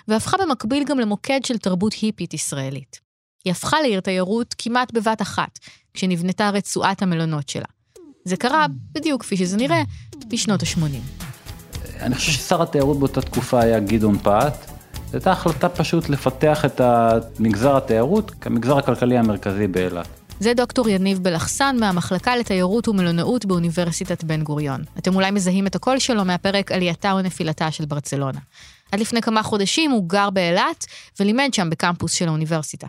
והפכה 0.08 0.36
במקביל 0.36 0.84
גם 0.84 0.98
למוקד 0.98 1.40
של 1.44 1.58
תרבות 1.58 1.92
היפית 1.92 2.34
ישראלית. 2.34 3.00
היא 3.44 3.50
הפכה 3.50 3.80
לעיר 3.80 4.00
תיירות 4.00 4.54
כמעט 4.58 4.92
בבת 4.92 5.22
אחת, 5.22 5.58
כשנבנתה 5.94 6.50
רצועת 6.50 7.02
המלונות 7.02 7.48
שלה. 7.48 7.66
זה 8.24 8.36
קרה, 8.36 8.66
בדיוק 8.92 9.22
כפי 9.22 9.36
שזה 9.36 9.56
נראה, 9.56 9.82
בשנות 10.28 10.62
ה-80. 10.62 11.24
אני 12.00 12.14
חושב 12.14 12.32
ששר 12.32 12.62
התיירות 12.62 12.98
באותה 12.98 13.20
תקופה 13.20 13.60
היה 13.60 13.80
גדעון 13.80 14.18
פת. 14.18 14.54
זו 15.06 15.12
הייתה 15.12 15.32
החלטה 15.32 15.68
פשוט 15.68 16.08
לפתח 16.08 16.64
את 16.64 16.80
מגזר 17.38 17.76
התיירות 17.76 18.30
כמגזר 18.30 18.78
הכלכלי 18.78 19.18
המרכזי 19.18 19.66
באילת. 19.66 20.15
זה 20.40 20.54
דוקטור 20.54 20.88
יניב 20.88 21.18
בלחסן 21.18 21.76
מהמחלקה 21.80 22.36
לתיירות 22.36 22.88
ומלונאות 22.88 23.44
באוניברסיטת 23.44 24.24
בן 24.24 24.42
גוריון. 24.42 24.84
אתם 24.98 25.14
אולי 25.14 25.30
מזהים 25.30 25.66
את 25.66 25.74
הקול 25.74 25.98
שלו 25.98 26.24
מהפרק 26.24 26.72
עלייתה 26.72 27.12
ונפילתה 27.12 27.70
של 27.70 27.84
ברצלונה. 27.84 28.38
עד 28.92 29.00
לפני 29.00 29.22
כמה 29.22 29.42
חודשים 29.42 29.90
הוא 29.90 30.08
גר 30.08 30.30
באילת 30.30 30.86
ולימד 31.20 31.48
שם 31.54 31.70
בקמפוס 31.70 32.12
של 32.12 32.28
האוניברסיטה. 32.28 32.86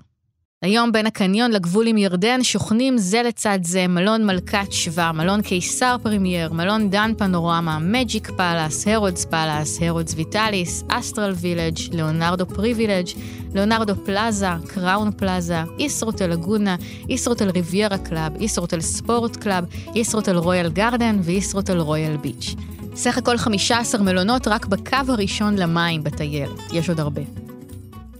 היום 0.61 0.91
בין 0.91 1.05
הקניון 1.05 1.51
לגבול 1.51 1.87
עם 1.87 1.97
ירדן 1.97 2.43
שוכנים 2.43 2.97
זה 2.97 3.23
לצד 3.23 3.59
זה 3.63 3.87
מלון 3.87 4.25
מלכת 4.25 4.71
שבא, 4.71 5.11
מלון 5.13 5.41
קיסר 5.41 5.95
פרימייר, 6.03 6.53
מלון 6.53 6.89
דן 6.89 7.11
פנורמה, 7.17 7.79
מג'יק 7.79 8.31
פאלאס, 8.37 8.87
הרודס 8.87 9.25
פאלאס, 9.25 9.81
הרודס 9.81 10.13
ויטליס, 10.15 10.83
אסטרל 10.87 11.33
וילג', 11.35 11.77
ליאונרדו 11.91 12.45
פריבילג', 12.45 13.07
ליאונרדו 13.53 13.95
פלאזה, 14.05 14.47
קראון 14.67 15.11
פלאזה, 15.11 15.63
איסרוטל 15.79 16.27
לגונה, 16.27 16.75
איסרוטל 17.09 17.49
ריביירה 17.49 17.97
קלאב, 17.97 18.35
איסרוטל 18.41 18.81
ספורט 18.81 19.35
קלאב, 19.35 19.65
איסרוטל 19.95 20.37
רויאל 20.37 20.69
גרדן 20.69 21.19
ואיסרוטל 21.23 21.79
רויאל 21.79 22.17
ביץ'. 22.17 22.55
סך 22.95 23.17
הכל 23.17 23.37
15 23.37 24.01
מלונות 24.01 24.47
רק 24.47 24.65
בקו 24.65 24.97
הראשון 25.07 25.55
למים 25.57 26.03
בטיילת, 26.03 26.59
יש 26.73 26.89
עוד 26.89 26.99
הרבה. 26.99 27.46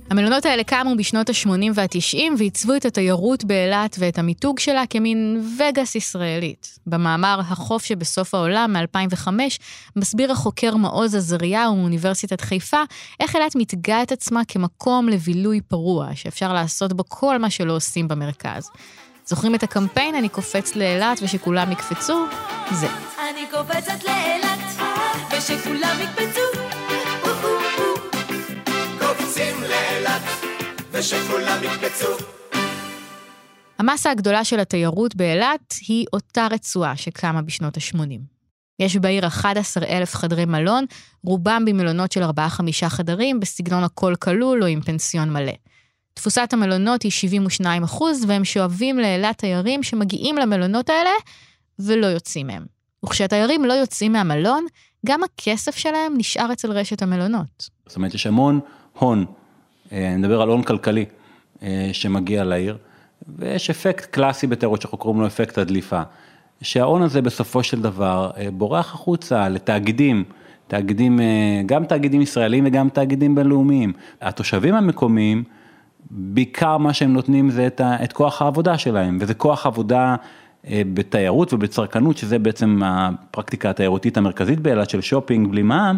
המלונות 0.09 0.45
האלה 0.45 0.63
קמו 0.63 0.95
בשנות 0.97 1.29
ה-80 1.29 1.71
וה-90 1.73 2.17
ועיצבו 2.37 2.75
את 2.75 2.85
התיירות 2.85 3.43
באילת 3.43 3.95
ואת 3.99 4.19
המיתוג 4.19 4.59
שלה 4.59 4.83
כמין 4.89 5.43
וגאס 5.59 5.95
ישראלית. 5.95 6.79
במאמר 6.87 7.39
"החוף 7.39 7.85
שבסוף 7.85 8.35
העולם" 8.35 8.75
מ-2005 8.75 9.27
מסביר 9.95 10.31
החוקר 10.31 10.75
מעוז 10.75 11.15
עזריהו 11.15 11.75
מאוניברסיטת 11.75 12.41
חיפה 12.41 12.83
איך 13.19 13.35
אילת 13.35 13.55
מתגה 13.55 14.03
את 14.03 14.11
עצמה 14.11 14.41
כמקום 14.47 15.09
לבילוי 15.09 15.61
פרוע, 15.61 16.09
שאפשר 16.15 16.53
לעשות 16.53 16.93
בו 16.93 17.03
כל 17.07 17.37
מה 17.37 17.49
שלא 17.49 17.75
עושים 17.75 18.07
במרכז. 18.07 18.69
זוכרים 19.25 19.55
את 19.55 19.63
הקמפיין 19.63 20.15
"אני 20.15 20.29
קופץ 20.29 20.75
לאילת 20.75 21.19
ושכולם 21.21 21.71
יקפצו"? 21.71 22.25
זה. 22.71 22.87
אני 23.31 23.45
קופצת 23.51 24.03
לאילת 24.03 24.59
ושכולם 25.31 25.97
יקפצו 26.01 26.56
ושכולם 30.99 31.57
יקפצו. 31.63 32.07
המסה 33.79 34.11
הגדולה 34.11 34.43
של 34.43 34.59
התיירות 34.59 35.15
באילת 35.15 35.73
היא 35.87 36.05
אותה 36.13 36.47
רצועה 36.51 36.95
שקמה 36.95 37.41
בשנות 37.41 37.77
ה-80. 37.77 38.19
יש 38.79 38.95
בעיר 38.95 39.27
11,000 39.27 40.15
חדרי 40.15 40.45
מלון, 40.45 40.85
רובם 41.23 41.63
במלונות 41.65 42.11
של 42.11 42.23
4-5 42.23 42.27
חדרים, 42.87 43.39
בסגנון 43.39 43.83
הכל 43.83 44.15
כלול 44.15 44.63
או 44.63 44.67
עם 44.67 44.81
פנסיון 44.81 45.33
מלא. 45.33 45.51
תפוסת 46.13 46.49
המלונות 46.53 47.03
היא 47.03 47.11
72 47.11 47.83
אחוז, 47.83 48.25
והם 48.27 48.45
שואבים 48.45 48.99
לאילת 48.99 49.37
תיירים 49.37 49.83
שמגיעים 49.83 50.35
למלונות 50.35 50.89
האלה 50.89 51.11
ולא 51.79 52.07
יוצאים 52.07 52.47
מהם. 52.47 52.65
וכשהתיירים 53.05 53.65
לא 53.65 53.73
יוצאים 53.73 54.13
מהמלון, 54.13 54.65
גם 55.05 55.23
הכסף 55.23 55.77
שלהם 55.77 56.13
נשאר 56.17 56.53
אצל 56.53 56.71
רשת 56.71 57.01
המלונות. 57.01 57.69
זאת 57.87 57.95
אומרת, 57.95 58.13
יש 58.13 58.27
המון 58.27 58.59
הון 58.99 59.25
אני 59.91 60.17
מדבר 60.17 60.41
על 60.41 60.50
הון 60.50 60.63
כלכלי 60.63 61.06
אה, 61.63 61.89
שמגיע 61.91 62.44
לעיר, 62.44 62.77
ויש 63.38 63.70
אפקט 63.70 64.06
קלאסי 64.06 64.48
בתיירות 64.48 64.82
שאנחנו 64.82 64.98
קוראים 64.98 65.22
לו 65.22 65.27
אפקט 65.27 65.58
הדליפה, 65.58 66.01
שההון 66.62 67.01
הזה 67.01 67.22
בסופו 67.22 67.63
של 67.63 67.82
דבר 67.82 68.32
אה, 68.38 68.48
בורח 68.51 68.94
החוצה 68.94 69.50
לתאגידים, 69.50 70.24
תאגידים, 70.67 71.20
גם 71.65 71.86
תאגידים 71.86 72.22
ישראלים 72.22 72.65
וגם 72.67 72.89
תאגידים 72.89 73.36
בינלאומיים. 73.36 73.94
התושבים 74.22 74.75
המקומיים, 74.75 75.44
בעיקר 76.12 76.77
מה 76.77 76.94
שהם 76.94 77.13
נותנים 77.13 77.50
זה 77.50 77.67
את, 77.67 77.82
ה, 77.82 78.03
את 78.03 78.13
כוח 78.13 78.41
העבודה 78.41 78.77
שלהם, 78.77 79.17
וזה 79.22 79.34
כוח 79.34 79.65
עבודה 79.65 80.15
בתיירות 80.70 81.53
ובצרכנות, 81.53 82.17
שזה 82.17 82.39
בעצם 82.39 82.82
הפרקטיקה 82.86 83.70
התיירותית 83.70 84.17
המרכזית 84.17 84.60
באילת 84.60 84.89
של 84.89 85.01
שופינג 85.01 85.51
בלי 85.51 85.63
מע"מ, 85.63 85.98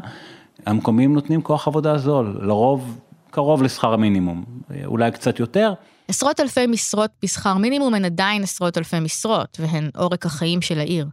המקומיים 0.66 1.14
נותנים 1.14 1.42
כוח 1.42 1.68
עבודה 1.68 1.98
זול, 1.98 2.40
לרוב 2.42 3.00
קרוב 3.32 3.64
לשכר 3.64 3.94
המינימום, 3.94 4.46
אולי 4.86 5.12
קצת 5.12 5.40
יותר. 5.40 5.74
עשרות 6.08 6.40
אלפי 6.40 6.68
משרות 6.68 7.12
בשכר 7.24 7.58
מינימום 7.58 7.94
הן 7.94 8.06
עדיין 8.06 8.44
עשרות 8.44 8.78
אלפי 8.78 9.00
משרות, 9.00 9.58
והן 9.60 9.90
עורק 9.96 10.26
החיים 10.26 10.62
של 10.62 10.80
העיר. 10.80 11.08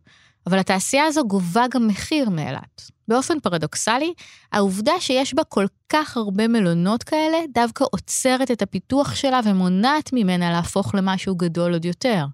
אבל 0.47 0.59
התעשייה 0.59 1.05
הזו 1.05 1.25
גובה 1.25 1.65
גם 1.71 1.87
מחיר 1.87 2.31
מאילת. 2.31 2.91
באופן 3.09 3.41
פרדוקסלי, 3.41 4.13
העובדה 4.53 4.93
שיש 5.01 5.35
בה 5.35 5.45
כל 5.45 5.67
כך 5.89 6.17
הרבה 6.17 6.49
מלונות 6.49 7.03
כאלה, 7.03 7.39
דווקא 7.55 7.85
עוצרת 7.91 8.51
את 8.51 8.63
הפיתוח 8.63 9.15
שלה 9.15 9.41
ומונעת 9.45 10.11
ממנה 10.13 10.51
להפוך 10.51 10.95
למשהו 10.95 11.37
גדול 11.37 11.73
עוד 11.73 11.85
יותר. 11.85 12.27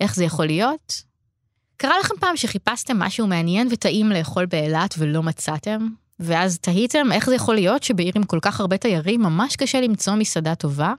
איך 0.00 0.14
זה 0.14 0.24
יכול 0.24 0.46
להיות? 0.46 1.02
קרה 1.76 1.98
לכם 1.98 2.14
פעם 2.20 2.36
שחיפשתם 2.36 2.98
משהו 2.98 3.26
מעניין 3.26 3.68
וטעים 3.70 4.10
לאכול 4.10 4.46
באילת 4.46 4.94
ולא 4.98 5.22
מצאתם? 5.22 5.88
ואז 6.20 6.58
תהיתם 6.58 7.12
איך 7.12 7.26
זה 7.26 7.34
יכול 7.34 7.54
להיות 7.54 7.82
שבעיר 7.82 8.12
עם 8.16 8.22
כל 8.22 8.38
כך 8.42 8.60
הרבה 8.60 8.76
תיירים 8.76 9.22
ממש 9.22 9.56
קשה 9.56 9.80
למצוא 9.80 10.14
מסעדה 10.14 10.54
טובה? 10.54 10.92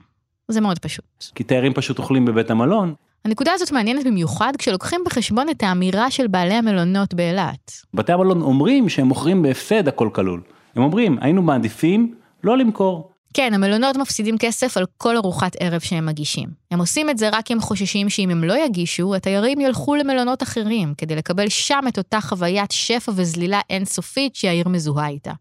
זה 0.48 0.60
מאוד 0.60 0.78
פשוט. 0.78 1.24
כי 1.34 1.44
תיירים 1.44 1.74
פשוט 1.74 1.98
אוכלים 1.98 2.24
בבית 2.24 2.50
המלון. 2.50 2.94
הנקודה 3.24 3.52
הזאת 3.54 3.72
מעניינת 3.72 4.06
במיוחד 4.06 4.52
כשלוקחים 4.58 5.00
בחשבון 5.06 5.48
את 5.50 5.62
האמירה 5.62 6.10
של 6.10 6.26
בעלי 6.26 6.54
המלונות 6.54 7.14
באילת. 7.14 7.72
בתי 7.94 8.12
המלון 8.12 8.42
אומרים 8.42 8.88
שהם 8.88 9.06
מוכרים 9.06 9.42
בהפסד 9.42 9.88
הכל 9.88 10.08
כלול. 10.12 10.40
הם 10.76 10.82
אומרים, 10.82 11.18
היינו 11.20 11.42
מעדיפים 11.42 12.14
לא 12.44 12.58
למכור. 12.58 13.09
כן, 13.34 13.54
המלונות 13.54 13.96
מפסידים 13.96 14.38
כסף 14.38 14.76
על 14.76 14.84
כל 14.98 15.16
ארוחת 15.16 15.56
ערב 15.60 15.80
שהם 15.80 16.06
מגישים. 16.06 16.48
הם 16.70 16.78
עושים 16.78 17.10
את 17.10 17.18
זה 17.18 17.28
רק 17.28 17.46
כי 17.46 17.52
הם 17.52 17.60
חוששים 17.60 18.08
שאם 18.08 18.30
הם 18.30 18.44
לא 18.44 18.64
יגישו, 18.64 19.14
התיירים 19.14 19.60
ילכו 19.60 19.94
למלונות 19.94 20.42
אחרים, 20.42 20.94
כדי 20.98 21.16
לקבל 21.16 21.48
שם 21.48 21.84
את 21.88 21.98
אותה 21.98 22.20
חוויית 22.20 22.70
שפע 22.70 23.12
וזלילה 23.14 23.60
אינסופית 23.70 24.36
שהעיר 24.36 24.68
מזוהה 24.68 25.08
איתה. 25.08 25.32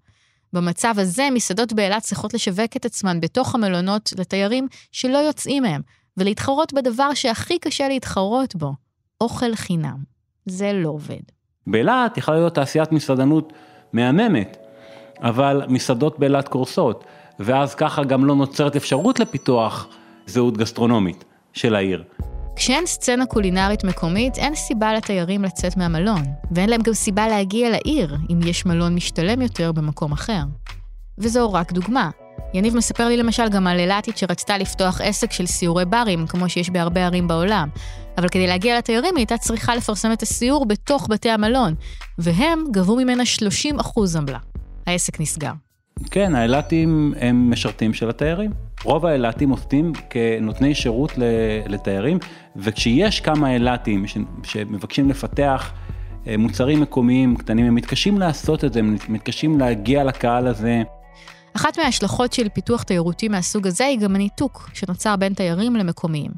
במצב 0.54 0.94
הזה, 0.98 1.28
מסעדות 1.34 1.74
באילת 1.74 2.02
צריכות 2.02 2.34
לשווק 2.34 2.76
את 2.76 2.86
עצמן 2.86 3.20
בתוך 3.20 3.56
המלונות 3.56 4.14
לתיירים 4.18 4.68
שלא 4.92 5.18
יוצאים 5.18 5.64
מהם, 5.64 5.82
ולהתחרות 6.18 6.74
בדבר 6.74 7.14
שהכי 7.14 7.60
קשה 7.60 7.88
להתחרות 7.88 8.56
בו, 8.56 8.74
אוכל 9.22 9.56
חינם. 9.56 9.98
זה 10.46 10.74
לא 10.74 10.90
עובד. 10.90 11.22
באילת 11.68 12.18
יכולה 12.18 12.38
להיות 12.38 12.56
תעשיית 12.56 12.92
מסעדנות 12.92 13.54
מהממת, 13.94 14.58
אבל 15.22 15.64
מסעדות 15.68 16.20
באילת 16.20 16.48
קורסות. 16.48 17.06
ואז 17.40 17.76
ככה 17.76 18.04
גם 18.04 18.26
לא 18.26 18.36
נוצרת 18.36 18.76
אפשרות 18.76 19.20
לפיתוח 19.20 19.88
זהות 20.28 20.58
גסטרונומית 20.58 21.24
של 21.54 21.76
העיר. 21.76 22.04
כשאין 22.56 22.86
סצנה 22.86 23.26
קולינרית 23.26 23.84
מקומית, 23.84 24.38
אין 24.38 24.56
סיבה 24.56 24.94
לתיירים 24.94 25.44
לצאת 25.44 25.78
מהמלון, 25.78 26.24
ואין 26.52 26.70
להם 26.70 26.82
גם 26.82 26.94
סיבה 26.94 27.28
להגיע 27.28 27.70
לעיר, 27.70 28.18
אם 28.32 28.40
יש 28.46 28.66
מלון 28.66 28.96
משתלם 28.96 29.42
יותר 29.42 29.72
במקום 29.72 30.12
אחר. 30.12 30.42
וזו 31.18 31.54
רק 31.54 31.72
דוגמה. 31.72 32.10
יניב 32.54 32.76
מספר 32.76 33.08
לי 33.08 33.18
למשל 33.18 33.50
גם 33.50 33.68
על 33.68 33.80
אילתית 33.80 34.18
שרצתה 34.18 34.58
לפתוח 34.58 35.02
עסק 35.02 35.32
של 35.32 35.46
סיורי 35.46 35.86
ברים, 35.86 36.28
כמו 36.28 36.50
שיש 36.50 36.70
בהרבה 36.70 37.06
ערים 37.06 37.28
בעולם. 37.28 37.70
אבל 38.18 38.30
כדי 38.30 38.48
להגיע 38.48 38.78
לתיירים 38.78 39.16
היא 39.16 39.22
הייתה 39.22 39.38
צריכה 39.38 39.76
לפרסם 39.76 40.12
את 40.12 40.22
הסיור 40.22 40.66
בתוך 40.66 41.08
בתי 41.10 41.30
המלון, 41.30 41.76
והם 42.18 42.64
גבו 42.72 42.96
ממנה 42.96 43.24
30% 43.78 44.18
עמלה. 44.18 44.40
העסק 44.88 45.20
נסגר. 45.20 45.52
כן, 46.12 46.36
האילתים 46.36 47.14
הם 47.20 47.52
משרתים 47.52 47.94
של 47.94 48.10
התיירים. 48.10 48.52
רוב 48.84 49.06
האילתים 49.06 49.50
עובדים 49.50 49.94
כנותני 50.10 50.76
שירות 50.76 51.12
לתיירים, 51.68 52.20
וכשיש 52.56 53.22
כמה 53.22 53.54
אילתים 53.54 54.06
שמבקשים 54.44 55.10
לפתח 55.10 55.72
אה, 56.28 56.38
מוצרים 56.38 56.82
מקומיים 56.82 57.36
קטנים, 57.36 57.66
הם 57.66 57.76
מתקשים 57.76 58.18
לעשות 58.18 58.66
את 58.66 58.74
זה, 58.74 58.80
הם 58.80 58.98
מתקשים 59.10 59.60
להגיע 59.60 60.04
לקהל 60.04 60.48
הזה. 60.48 60.82
אחת 61.56 61.80
מההשלכות 61.80 62.34
של 62.34 62.50
פיתוח 62.50 62.84
תיירותי 62.84 63.28
מהסוג 63.28 63.68
הזה 63.68 63.86
היא 63.86 64.00
גם 64.00 64.16
הניתוק 64.16 64.70
שנוצר 64.74 65.16
בין 65.16 65.34
תיירים 65.34 65.76
למקומיים. 65.76 66.32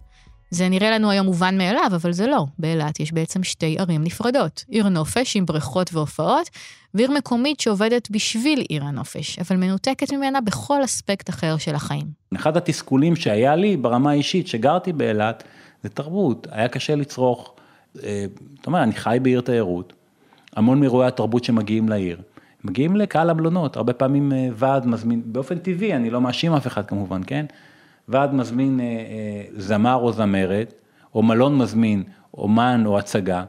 זה 0.52 0.70
נראה 0.70 0.92
לנו 0.92 1.10
היום 1.10 1.26
מובן 1.26 1.58
מאליו, 1.58 1.92
אבל 1.96 2.12
זה 2.12 2.28
לא. 2.28 2.46
באילת 2.60 3.00
יש 3.00 3.14
בעצם 3.14 3.44
שתי 3.44 3.76
ערים 3.80 4.04
נפרדות. 4.04 4.66
עיר 4.68 4.90
נופש 4.90 5.36
עם 5.36 5.46
בריכות 5.46 5.94
והופעות, 5.94 6.50
ועיר 6.94 7.12
מקומית 7.12 7.60
שעובדת 7.60 8.12
בשביל 8.12 8.64
עיר 8.70 8.84
הנופש, 8.84 9.40
אבל 9.40 9.56
מנותקת 9.56 10.14
ממנה 10.14 10.42
בכל 10.42 10.84
אספקט 10.84 11.30
אחר 11.30 11.58
של 11.58 11.76
החיים. 11.76 12.06
אחד 12.36 12.58
התסכולים 12.58 13.16
שהיה 13.16 13.56
לי 13.56 13.78
ברמה 13.78 14.12
האישית, 14.12 14.48
שגרתי 14.48 14.94
באילת, 14.94 15.44
זה 15.84 15.90
תרבות. 15.90 16.48
היה 16.52 16.68
קשה 16.68 16.96
לצרוך, 16.96 17.54
אה, 18.04 18.26
אתה 18.62 18.68
אומר, 18.68 18.84
אני 18.84 18.94
חי 18.94 19.18
בעיר 19.22 19.42
תיירות, 19.42 19.94
המון 20.56 20.80
מאירועי 20.80 21.08
התרבות 21.08 21.44
שמגיעים 21.44 21.90
לעיר. 21.90 22.22
מגיעים 22.64 22.96
לקהל 22.96 23.30
המלונות, 23.30 23.76
הרבה 23.76 23.94
פעמים 23.94 24.34
אה, 24.34 24.48
ועד 24.54 24.86
מזמין, 24.86 25.22
באופן 25.26 25.58
טבעי, 25.58 25.96
אני 25.96 26.10
לא 26.10 26.22
מאשים 26.22 26.54
אף 26.54 26.68
אחד 26.68 26.86
כמובן, 26.86 27.22
כן? 27.28 27.46
ועד 28.12 28.34
מזמין 28.34 28.80
אה, 28.80 28.86
אה, 28.86 29.44
זמר 29.58 29.96
או 29.96 30.12
זמרת, 30.12 30.74
או 31.16 31.24
מלון 31.24 31.58
מזמין 31.58 32.04
אומן 32.34 32.84
או 32.86 33.00
הצגה, 33.00 33.44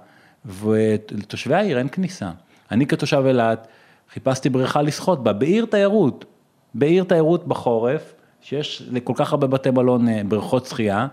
ולתושבי 0.45 1.55
העיר 1.55 1.79
אין 1.79 1.89
כניסה. 1.89 2.31
אני 2.71 2.87
כתושב 2.87 3.23
אילת 3.27 3.69
חיפשתי 4.13 4.49
בריכה 4.49 4.83
לשחות 4.83 5.25
בה, 5.25 5.33
בעיר 5.33 5.67
תיירות, 5.67 6.25
בעיר 6.75 7.05
תיירות 7.05 7.49
בחורף, 7.49 8.15
שיש 8.41 8.83
לכל 8.91 9.13
כך 9.17 9.33
הרבה 9.33 9.47
בתי 9.47 9.71
מלון 9.71 10.09
אה, 10.09 10.23
בריכות 10.29 10.67
שחייה, 10.67 11.07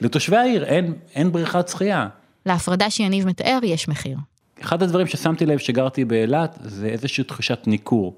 לתושבי 0.00 0.36
העיר 0.36 0.64
אין, 0.64 0.94
אין 1.14 1.32
בריכת 1.32 1.68
שחייה. 1.68 2.08
להפרדה 2.46 2.90
שיניב 2.90 3.26
מתאר 3.26 3.58
יש 3.62 3.88
מחיר. 3.88 4.18
אחד 4.60 4.82
הדברים 4.82 5.06
ששמתי 5.06 5.46
לב 5.46 5.58
שגרתי 5.58 6.04
באילת 6.04 6.58
זה 6.62 6.86
איזושהי 6.86 7.24
תחושת 7.24 7.66
ניכור, 7.66 8.14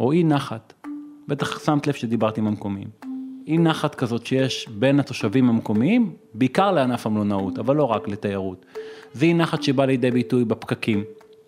או 0.00 0.12
אי 0.12 0.24
נחת. 0.24 0.72
בטח 1.28 1.64
שמת 1.64 1.86
לב 1.86 1.94
שדיברתי 1.94 2.40
עם 2.40 2.46
המקומיים. 2.46 3.07
אי 3.48 3.58
נחת 3.58 3.94
כזאת 3.94 4.26
שיש 4.26 4.68
בין 4.68 5.00
התושבים 5.00 5.48
המקומיים, 5.48 6.12
בעיקר 6.34 6.72
לענף 6.72 7.06
המלונאות, 7.06 7.58
אבל 7.58 7.76
לא 7.76 7.84
רק 7.84 8.08
לתיירות. 8.08 8.66
זה 9.12 9.26
אי 9.26 9.34
נחת 9.34 9.62
שבא 9.62 9.84
לידי 9.84 10.10
ביטוי 10.10 10.44
בפקקים, 10.44 11.04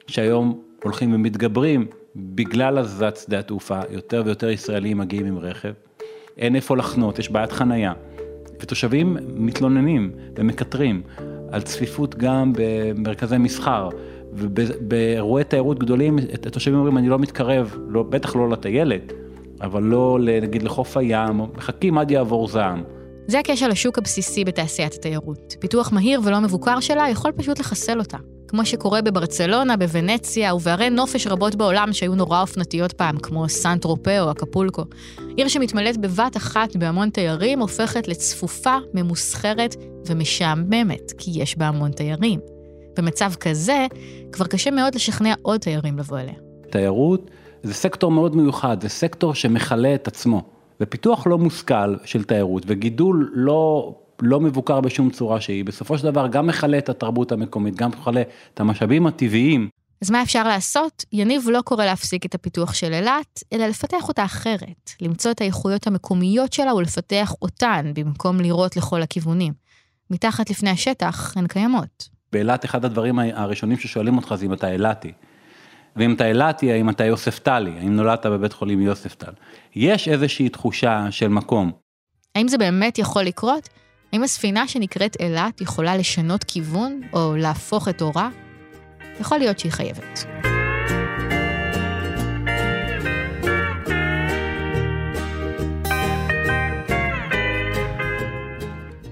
שהיום 0.06 0.60
הולכים 0.82 1.14
ומתגברים 1.14 1.86
בגלל 2.16 2.78
הזזת 2.78 3.16
שדה 3.24 3.38
התעופה, 3.38 3.80
יותר 3.90 4.22
ויותר 4.26 4.50
ישראלים 4.50 4.98
מגיעים 4.98 5.26
עם 5.26 5.38
רכב. 5.38 5.72
אין 6.38 6.56
איפה 6.56 6.76
לחנות, 6.76 7.18
יש 7.18 7.30
בעיית 7.30 7.52
חנייה. 7.52 7.92
ותושבים 8.60 9.16
מתלוננים 9.36 10.10
ומקטרים 10.36 11.02
על 11.52 11.62
צפיפות 11.62 12.14
גם 12.14 12.52
במרכזי 12.56 13.38
מסחר. 13.38 13.88
ובאירועי 14.32 15.44
תיירות 15.44 15.78
גדולים, 15.78 16.18
התושבים 16.46 16.76
אומרים, 16.76 16.98
אני 16.98 17.08
לא 17.08 17.18
מתקרב, 17.18 17.76
לא, 17.88 18.02
בטח 18.02 18.36
לא 18.36 18.50
לטיילת, 18.50 19.12
אבל 19.62 19.82
לא 19.82 20.18
נגיד 20.42 20.62
לחוף 20.62 20.96
הים, 20.96 21.40
מחכים 21.56 21.98
עד 21.98 22.10
יעבור 22.10 22.48
זעם. 22.48 22.82
זה 23.26 23.38
הקשר 23.38 23.68
לשוק 23.68 23.98
הבסיסי 23.98 24.44
בתעשיית 24.44 24.94
התיירות. 24.94 25.56
פיתוח 25.60 25.92
מהיר 25.92 26.20
ולא 26.24 26.40
מבוקר 26.40 26.80
שלה 26.80 27.08
יכול 27.10 27.32
פשוט 27.32 27.58
לחסל 27.58 27.98
אותה. 27.98 28.18
כמו 28.48 28.66
שקורה 28.66 29.02
בברצלונה, 29.02 29.76
בוונציה 29.76 30.54
ובערי 30.54 30.90
נופש 30.90 31.26
רבות 31.26 31.54
בעולם 31.54 31.92
שהיו 31.92 32.14
נורא 32.14 32.40
אופנתיות 32.40 32.92
פעם, 32.92 33.18
כמו 33.18 33.48
סן 33.48 33.78
טרופה 33.78 34.20
או 34.20 34.30
אקפולקו. 34.30 34.82
עיר 35.36 35.48
שמתמלאת 35.48 35.96
בבת 35.96 36.36
אחת 36.36 36.76
בהמון 36.76 37.10
תיירים 37.10 37.60
הופכת 37.60 38.08
לצפופה, 38.08 38.76
ממוסחרת 38.94 39.76
ומשעממת, 40.06 41.12
כי 41.18 41.30
יש 41.34 41.58
בה 41.58 41.66
המון 41.66 41.90
תיירים. 41.90 42.40
במצב 42.98 43.32
כזה, 43.40 43.86
כבר 44.32 44.46
קשה 44.46 44.70
מאוד 44.70 44.94
לשכנע 44.94 45.34
עוד 45.42 45.60
תיירים 45.60 45.98
לבוא 45.98 46.18
אליה. 46.18 46.34
תיירות 46.70 47.30
זה 47.62 47.74
סקטור 47.74 48.10
מאוד 48.10 48.36
מיוחד, 48.36 48.82
זה 48.82 48.88
סקטור 48.88 49.34
שמכלה 49.34 49.94
את 49.94 50.08
עצמו. 50.08 50.42
ופיתוח 50.80 51.26
לא 51.26 51.38
מושכל 51.38 51.96
של 52.04 52.24
תיירות 52.24 52.62
וגידול 52.66 53.30
לא, 53.34 53.94
לא 54.22 54.40
מבוקר 54.40 54.80
בשום 54.80 55.10
צורה 55.10 55.40
שהיא, 55.40 55.64
בסופו 55.64 55.98
של 55.98 56.04
דבר 56.04 56.26
גם 56.26 56.46
מכלה 56.46 56.78
את 56.78 56.88
התרבות 56.88 57.32
המקומית, 57.32 57.76
גם 57.76 57.90
מכלה 57.90 58.22
את 58.54 58.60
המשאבים 58.60 59.06
הטבעיים. 59.06 59.68
אז 60.02 60.10
מה 60.10 60.22
אפשר 60.22 60.48
לעשות? 60.48 61.04
יניב 61.12 61.48
לא 61.48 61.60
קורא 61.60 61.84
להפסיק 61.84 62.26
את 62.26 62.34
הפיתוח 62.34 62.74
של 62.74 62.92
אילת, 62.92 63.42
אלא 63.52 63.66
לפתח 63.66 64.08
אותה 64.08 64.24
אחרת, 64.24 64.90
למצוא 65.00 65.30
את 65.30 65.40
האיכויות 65.40 65.86
המקומיות 65.86 66.52
שלה 66.52 66.74
ולפתח 66.74 67.34
אותן, 67.42 67.92
במקום 67.94 68.40
לירות 68.40 68.76
לכל 68.76 69.02
הכיוונים. 69.02 69.52
מתחת 70.10 70.50
לפני 70.50 70.70
השטח 70.70 71.36
הן 71.36 71.46
קיימות. 71.46 72.08
באילת 72.32 72.64
אחד 72.64 72.84
הדברים 72.84 73.18
הראשונים 73.18 73.78
ששואלים 73.78 74.16
אותך 74.16 74.34
זה 74.34 74.46
אם 74.46 74.52
אתה 74.52 74.72
אילתי. 74.72 75.12
ואם 76.00 76.12
אתה 76.12 76.26
אילתי, 76.26 76.72
האם 76.72 76.90
אתה 76.90 77.04
יוספטלי, 77.04 77.70
האם 77.78 77.96
נולדת 77.96 78.26
בבית 78.26 78.52
חולים 78.52 78.80
יוספטל. 78.80 79.32
יש 79.74 80.08
איזושהי 80.08 80.48
תחושה 80.48 81.06
של 81.10 81.28
מקום. 81.28 81.72
האם 82.34 82.48
זה 82.48 82.58
באמת 82.58 82.98
יכול 82.98 83.22
לקרות? 83.22 83.68
האם 84.12 84.22
הספינה 84.22 84.68
שנקראת 84.68 85.16
אילת 85.20 85.60
יכולה 85.60 85.96
לשנות 85.96 86.44
כיוון 86.44 87.00
או 87.12 87.36
להפוך 87.36 87.88
את 87.88 88.02
אורה? 88.02 88.28
יכול 89.20 89.38
להיות 89.38 89.58
שהיא 89.58 89.72
חייבת. 89.72 90.26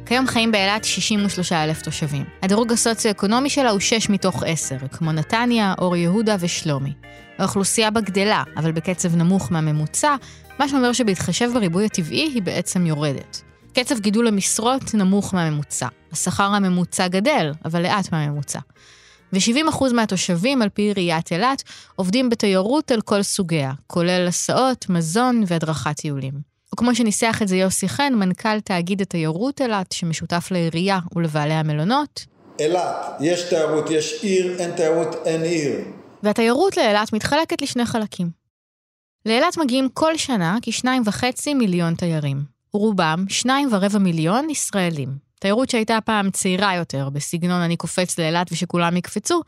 כיום 0.09 0.27
חיים 0.27 0.53
באילת 0.53 0.85
63 0.85 1.53
אלף 1.53 1.83
תושבים. 1.83 2.25
הדירוג 2.43 2.73
הסוציו-אקונומי 2.73 3.51
שלה 3.51 3.71
הוא 3.71 3.81
6 3.81 4.11
מתוך 4.11 4.43
10, 4.47 4.77
כמו 4.93 5.13
נתניה, 5.13 5.75
אור 5.79 5.97
יהודה 5.97 6.37
ושלומי. 6.41 6.93
האוכלוסייה 7.39 7.91
בה 7.91 8.01
גדלה, 8.01 8.43
אבל 8.57 8.73
בקצב 8.73 9.17
נמוך 9.17 9.53
מהממוצע, 9.53 10.17
מה 10.59 10.69
שאומר 10.69 10.93
שבהתחשב 10.93 11.51
בריבוי 11.55 11.87
הטבעי 11.87 12.31
היא 12.35 12.43
בעצם 12.43 12.87
יורדת. 12.87 13.43
קצב 13.75 13.99
גידול 13.99 14.29
המשרות 14.29 14.95
נמוך 14.95 15.35
מהממוצע. 15.35 15.89
השכר 16.13 16.55
הממוצע 16.55 17.09
גדל, 17.09 17.53
אבל 17.65 17.83
לאט 17.83 18.13
מהממוצע. 18.13 18.59
ו-70% 19.33 19.93
מהתושבים, 19.95 20.63
על 20.63 20.69
פי 20.69 20.83
עיריית 20.83 21.33
אילת, 21.33 21.63
עובדים 21.97 22.31
בתיירות 22.31 22.91
על 22.91 23.01
כל 23.01 23.23
סוגיה, 23.23 23.73
כולל 23.87 24.27
הסעות, 24.29 24.89
מזון 24.89 25.43
והדרכת 25.47 25.97
טיולים. 25.97 26.48
או 26.73 26.77
כמו 26.77 26.95
שניסח 26.95 27.39
את 27.43 27.49
זה 27.49 27.57
יוסי 27.57 27.89
חן, 27.89 28.13
מנכ"ל 28.15 28.61
תאגיד 28.61 29.03
התיירות 29.03 29.61
אילת, 29.61 29.93
שמשותף 29.93 30.49
לעירייה 30.51 30.99
ולבעלי 31.17 31.55
המלונות. 31.55 32.27
אילת, 32.59 33.07
יש 33.21 33.43
תיירות, 33.43 33.91
יש 33.91 34.19
עיר, 34.23 34.57
אין 34.59 34.71
תיירות, 34.71 35.17
אין 35.25 35.43
עיר. 35.43 35.73
והתיירות 36.23 36.77
לאילת 36.77 37.13
מתחלקת 37.13 37.63
לשני 37.63 37.87
חלקים. 37.87 38.31
לאילת 39.27 39.57
מגיעים 39.57 39.89
כל 39.95 40.17
שנה 40.17 40.57
כשניים 40.63 41.03
וחצי 41.07 41.55
מיליון 41.55 41.95
תיירים. 41.95 42.59
רובם 42.73 43.25
שניים 43.29 43.69
ורבע 43.73 43.99
מיליון 43.99 44.51
ישראלים. 44.51 45.09
תיירות 45.41 45.71
שהייתה 45.71 45.99
פעם 46.05 46.31
צעירה 46.31 46.77
יותר, 46.77 47.09
בסגנון 47.09 47.61
אני 47.61 47.77
קופץ 47.77 48.19
לאילת 48.19 48.53
ושכולם 48.53 48.97
יקפצו, 48.97 49.41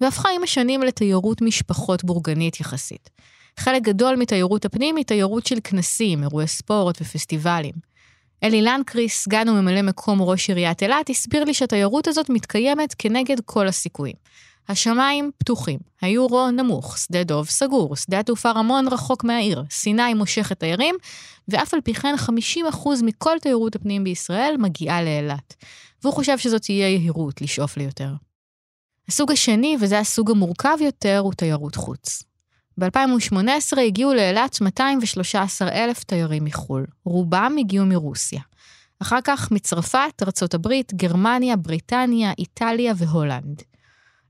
והפכה 0.00 0.28
עם 0.36 0.42
השנים 0.42 0.82
לתיירות 0.82 1.42
משפחות 1.42 2.04
בורגנית 2.04 2.60
יחסית. 2.60 3.10
חלק 3.58 3.82
גדול 3.82 4.16
מתיירות 4.16 4.64
הפנים 4.64 4.96
היא 4.96 5.04
תיירות 5.04 5.46
של 5.46 5.58
כנסים, 5.64 6.22
אירועי 6.22 6.46
ספורט 6.46 7.00
ופסטיבלים. 7.00 7.74
אלי 8.42 8.62
לנקריס, 8.62 9.22
סגן 9.22 9.48
וממלא 9.48 9.82
מקום 9.82 10.22
ראש 10.22 10.48
עיריית 10.48 10.82
אילת, 10.82 11.10
הסביר 11.10 11.44
לי 11.44 11.54
שהתיירות 11.54 12.08
הזאת 12.08 12.30
מתקיימת 12.30 12.94
כנגד 12.98 13.40
כל 13.40 13.68
הסיכויים. 13.68 14.14
השמיים 14.68 15.30
פתוחים, 15.38 15.78
היורו 16.00 16.50
נמוך, 16.50 16.98
שדה 16.98 17.24
דוב 17.24 17.48
סגור, 17.48 17.96
שדה 17.96 18.20
התעופה 18.20 18.50
רמון 18.50 18.88
רחוק 18.88 19.24
מהעיר, 19.24 19.64
סיני 19.70 20.14
מושכת 20.14 20.60
תיירים, 20.60 20.94
ואף 21.48 21.74
על 21.74 21.80
פי 21.80 21.94
כן 21.94 22.14
50% 22.74 22.88
מכל 23.02 23.36
תיירות 23.42 23.76
הפנים 23.76 24.04
בישראל 24.04 24.56
מגיעה 24.58 25.02
לאילת. 25.02 25.54
והוא 26.02 26.14
חושב 26.14 26.38
שזאת 26.38 26.62
תהיה 26.62 26.88
יהירות 26.88 27.40
לשאוף 27.40 27.76
ליותר. 27.76 28.10
הסוג 29.08 29.32
השני, 29.32 29.76
וזה 29.80 29.98
הסוג 29.98 30.30
המורכב 30.30 30.76
יותר, 30.80 31.18
הוא 31.18 31.32
תיירות 31.32 31.76
חוץ. 31.76 32.22
ב-2018 32.78 33.80
הגיעו 33.80 34.14
לאילת 34.14 34.60
213 34.60 35.68
אלף 35.68 36.04
תיירים 36.04 36.44
מחו"ל, 36.44 36.86
רובם 37.04 37.56
הגיעו 37.58 37.86
מרוסיה. 37.86 38.40
אחר 39.02 39.18
כך 39.24 39.50
מצרפת, 39.50 40.22
ארה"ב, 40.22 40.68
גרמניה, 40.94 41.56
בריטניה, 41.56 42.32
איטליה 42.38 42.92
והולנד. 42.96 43.62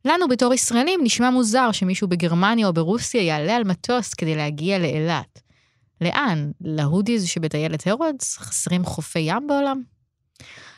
לנו 0.05 0.29
בתור 0.29 0.55
ישראלים 0.55 1.01
נשמע 1.03 1.31
מוזר 1.31 1.73
שמישהו 1.73 2.09
בגרמניה 2.09 2.67
או 2.67 2.73
ברוסיה 2.73 3.23
יעלה 3.23 3.57
על 3.57 3.65
מטוס 3.65 4.15
כדי 4.15 4.37
להגיע 4.37 4.79
לאילת. 4.79 5.41
לאן? 6.01 6.51
להודיז 6.61 7.27
שבטיילת 7.27 7.87
הרודס? 7.87 8.37
חסרים 8.39 8.85
חופי 8.85 9.19
ים 9.19 9.47
בעולם? 9.47 9.83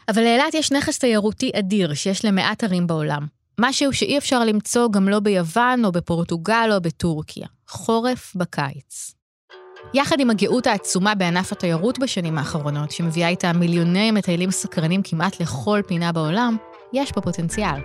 אבל 0.09 0.23
לאילת 0.23 0.55
יש 0.55 0.73
נכס 0.73 0.99
תיירותי 0.99 1.51
אדיר 1.59 1.95
שיש 1.95 2.25
למעט 2.25 2.65
ערים 2.65 2.87
בעולם. 2.87 3.27
משהו 3.61 3.93
שאי 3.93 4.19
אפשר 4.19 4.45
למצוא 4.45 4.89
גם 4.91 5.09
לא 5.09 5.21
ביוון 5.21 5.85
או 5.85 5.93
בפורטוגל 5.93 6.71
או 6.73 6.81
בטורקיה. 6.81 7.47
חורף 7.69 8.33
בקיץ. 8.37 9.15
יחד 9.95 10.21
עם 10.21 10.31
הגאות 10.31 10.67
העצומה 10.67 11.15
בענף 11.15 11.53
התיירות 11.53 11.99
בשנים 11.99 12.39
האחרונות, 12.39 12.91
שמביאה 12.91 13.29
איתה 13.29 13.53
מיליוני 13.53 14.11
מטיילים 14.11 14.51
סקרנים 14.51 15.03
כמעט 15.03 15.41
לכל 15.41 15.81
פינה 15.87 16.13
בעולם, 16.13 16.57
יש 16.93 17.13
פה 17.13 17.21
פוטנציאל. 17.21 17.81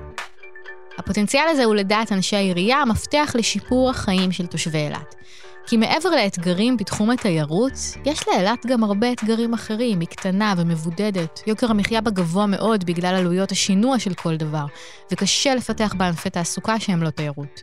הפוטנציאל 0.98 1.48
הזה 1.50 1.64
הוא 1.64 1.76
לדעת 1.76 2.12
אנשי 2.12 2.36
העירייה 2.36 2.78
המפתח 2.78 3.36
לשיפור 3.36 3.90
החיים 3.90 4.32
של 4.32 4.46
תושבי 4.46 4.78
אילת. 4.78 5.16
כי 5.68 5.78
מעבר 5.78 6.10
לאתגרים 6.10 6.78
בתחום 6.78 7.10
התיירות, 7.10 7.74
יש 8.06 8.28
לאילת 8.28 8.66
גם 8.66 8.84
הרבה 8.84 9.12
אתגרים 9.12 9.54
אחרים, 9.54 10.00
היא 10.00 10.08
קטנה 10.08 10.54
ומבודדת, 10.58 11.40
יוקר 11.48 11.72
המחיה 11.72 12.02
בה 12.02 12.12
גבוה 12.12 12.46
מאוד 12.46 12.86
בגלל 12.86 13.16
עלויות 13.16 13.52
השינוע 13.52 14.00
של 14.00 14.14
כל 14.14 14.36
דבר, 14.36 14.66
וקשה 15.12 15.56
לפתח 15.56 15.94
בענפי 15.98 16.30
תעסוקה 16.30 16.80
שהם 16.80 17.04
לא 17.04 17.10
תיירות. 17.10 17.62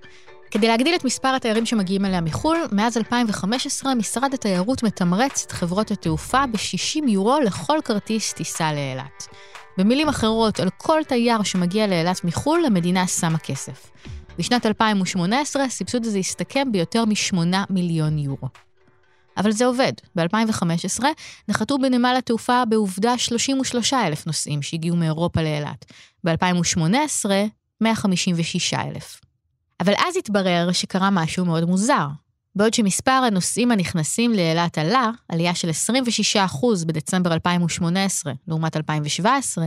כדי 0.50 0.68
להגדיל 0.68 0.94
את 0.94 1.04
מספר 1.04 1.28
התיירים 1.28 1.66
שמגיעים 1.66 2.04
אליה 2.04 2.20
מחו"ל, 2.20 2.56
מאז 2.72 2.96
2015 2.96 3.94
משרד 3.94 4.34
התיירות 4.34 4.82
מתמרץ 4.82 5.44
את 5.46 5.52
חברות 5.52 5.90
התעופה 5.90 6.46
ב-60 6.46 7.10
יורו 7.10 7.40
לכל 7.40 7.78
כרטיס 7.84 8.32
טיסה 8.32 8.72
לאילת. 8.72 9.26
במילים 9.78 10.08
אחרות, 10.08 10.60
על 10.60 10.68
כל 10.76 11.00
תייר 11.08 11.42
שמגיע 11.42 11.86
לאילת 11.86 12.24
מחו"ל, 12.24 12.64
המדינה 12.66 13.06
שמה 13.06 13.38
כסף. 13.38 13.90
בשנת 14.40 14.66
2018 14.66 15.64
הסבסוד 15.64 16.06
הזה 16.06 16.18
הסתכם 16.18 16.72
ביותר 16.72 17.04
מ-8 17.04 17.36
מיליון 17.70 18.18
יורו. 18.18 18.48
אבל 19.36 19.52
זה 19.52 19.66
עובד. 19.66 19.92
ב-2015 20.16 21.04
נחתו 21.48 21.78
בנמל 21.78 22.14
התעופה 22.18 22.64
בעובדה 22.64 23.18
33 23.18 23.92
אלף 23.92 24.26
נוסעים 24.26 24.62
שהגיעו 24.62 24.96
מאירופה 24.96 25.42
לאילת. 25.42 25.84
ב-2018, 26.24 27.30
156 27.80 28.74
אלף. 28.74 29.20
אבל 29.80 29.92
אז 30.08 30.16
התברר 30.16 30.72
שקרה 30.72 31.10
משהו 31.10 31.44
מאוד 31.44 31.64
מוזר. 31.64 32.06
בעוד 32.56 32.74
שמספר 32.74 33.10
הנוסעים 33.26 33.70
הנכנסים 33.70 34.32
לאילת 34.32 34.78
עלה, 34.78 35.10
עלייה 35.28 35.54
של 35.54 35.70
26% 36.34 36.86
בדצמבר 36.86 37.32
2018 37.32 38.32
לעומת 38.48 38.76
2017, 38.76 39.66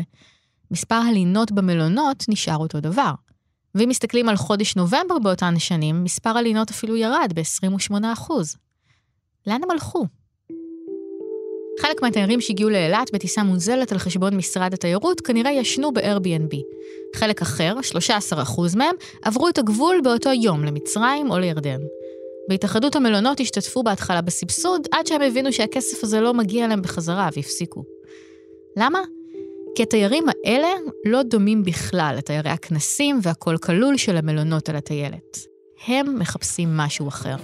מספר 0.71 0.95
הלינות 0.95 1.51
במלונות 1.51 2.25
נשאר 2.29 2.57
אותו 2.57 2.79
דבר. 2.79 3.12
ואם 3.75 3.89
מסתכלים 3.89 4.29
על 4.29 4.36
חודש 4.36 4.75
נובמבר 4.75 5.19
באותן 5.19 5.59
שנים, 5.59 6.03
מספר 6.03 6.29
הלינות 6.29 6.69
אפילו 6.69 6.95
ירד 6.95 7.33
ב-28%. 7.36 8.31
לאן 9.47 9.63
הם 9.63 9.71
הלכו? 9.71 10.05
חלק 11.81 12.01
מהתיירים 12.01 12.41
שהגיעו 12.41 12.69
לאילת 12.69 13.12
בטיסה 13.13 13.43
מוזלת 13.43 13.91
על 13.91 13.97
חשבון 13.97 14.38
משרד 14.38 14.73
התיירות 14.73 15.21
כנראה 15.21 15.51
ישנו 15.51 15.93
ב-Airbnb. 15.93 16.55
חלק 17.15 17.41
אחר, 17.41 17.75
13% 18.21 18.77
מהם, 18.77 18.95
עברו 19.23 19.49
את 19.49 19.57
הגבול 19.57 20.01
באותו 20.03 20.29
יום 20.29 20.63
למצרים 20.63 21.31
או 21.31 21.39
לירדן. 21.39 21.79
בהתאחדות 22.49 22.95
המלונות 22.95 23.39
השתתפו 23.39 23.83
בהתחלה 23.83 24.21
בסבסוד, 24.21 24.88
עד 24.91 25.07
שהם 25.07 25.21
הבינו 25.21 25.53
שהכסף 25.53 26.03
הזה 26.03 26.21
לא 26.21 26.33
מגיע 26.33 26.67
להם 26.67 26.81
בחזרה 26.81 27.29
והפסיקו. 27.36 27.83
למה? 28.77 28.99
כי 29.75 29.83
התיירים 29.83 30.25
האלה 30.29 30.67
לא 31.05 31.23
דומים 31.23 31.63
בכלל 31.63 32.15
לתיירי 32.17 32.49
הכנסים 32.49 33.19
והכל 33.23 33.57
כלול 33.57 33.97
של 33.97 34.17
המלונות 34.17 34.69
על 34.69 34.75
הטיילת. 34.75 35.38
הם 35.88 36.19
מחפשים 36.19 36.77
משהו 36.77 37.07
אחר. 37.07 37.36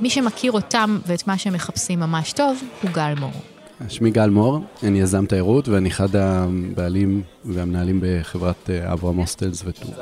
מי 0.00 0.10
שמכיר 0.10 0.52
אותם 0.52 0.98
ואת 1.06 1.26
מה 1.26 1.38
שהם 1.38 1.52
מחפשים 1.52 2.00
ממש 2.00 2.32
טוב, 2.32 2.62
הוא 2.82 2.90
גל 2.90 3.14
מור. 3.20 3.32
שמי 3.88 4.10
גל 4.10 4.30
מור, 4.30 4.60
אני 4.82 5.00
יזם 5.00 5.26
תיירות 5.26 5.68
ואני 5.68 5.88
אחד 5.88 6.16
הבעלים 6.16 7.22
והמנהלים 7.44 8.00
בחברת 8.02 8.70
אה, 8.70 8.92
אברהם 8.92 9.16
הוסטלס 9.16 9.62
וטור. 9.64 9.94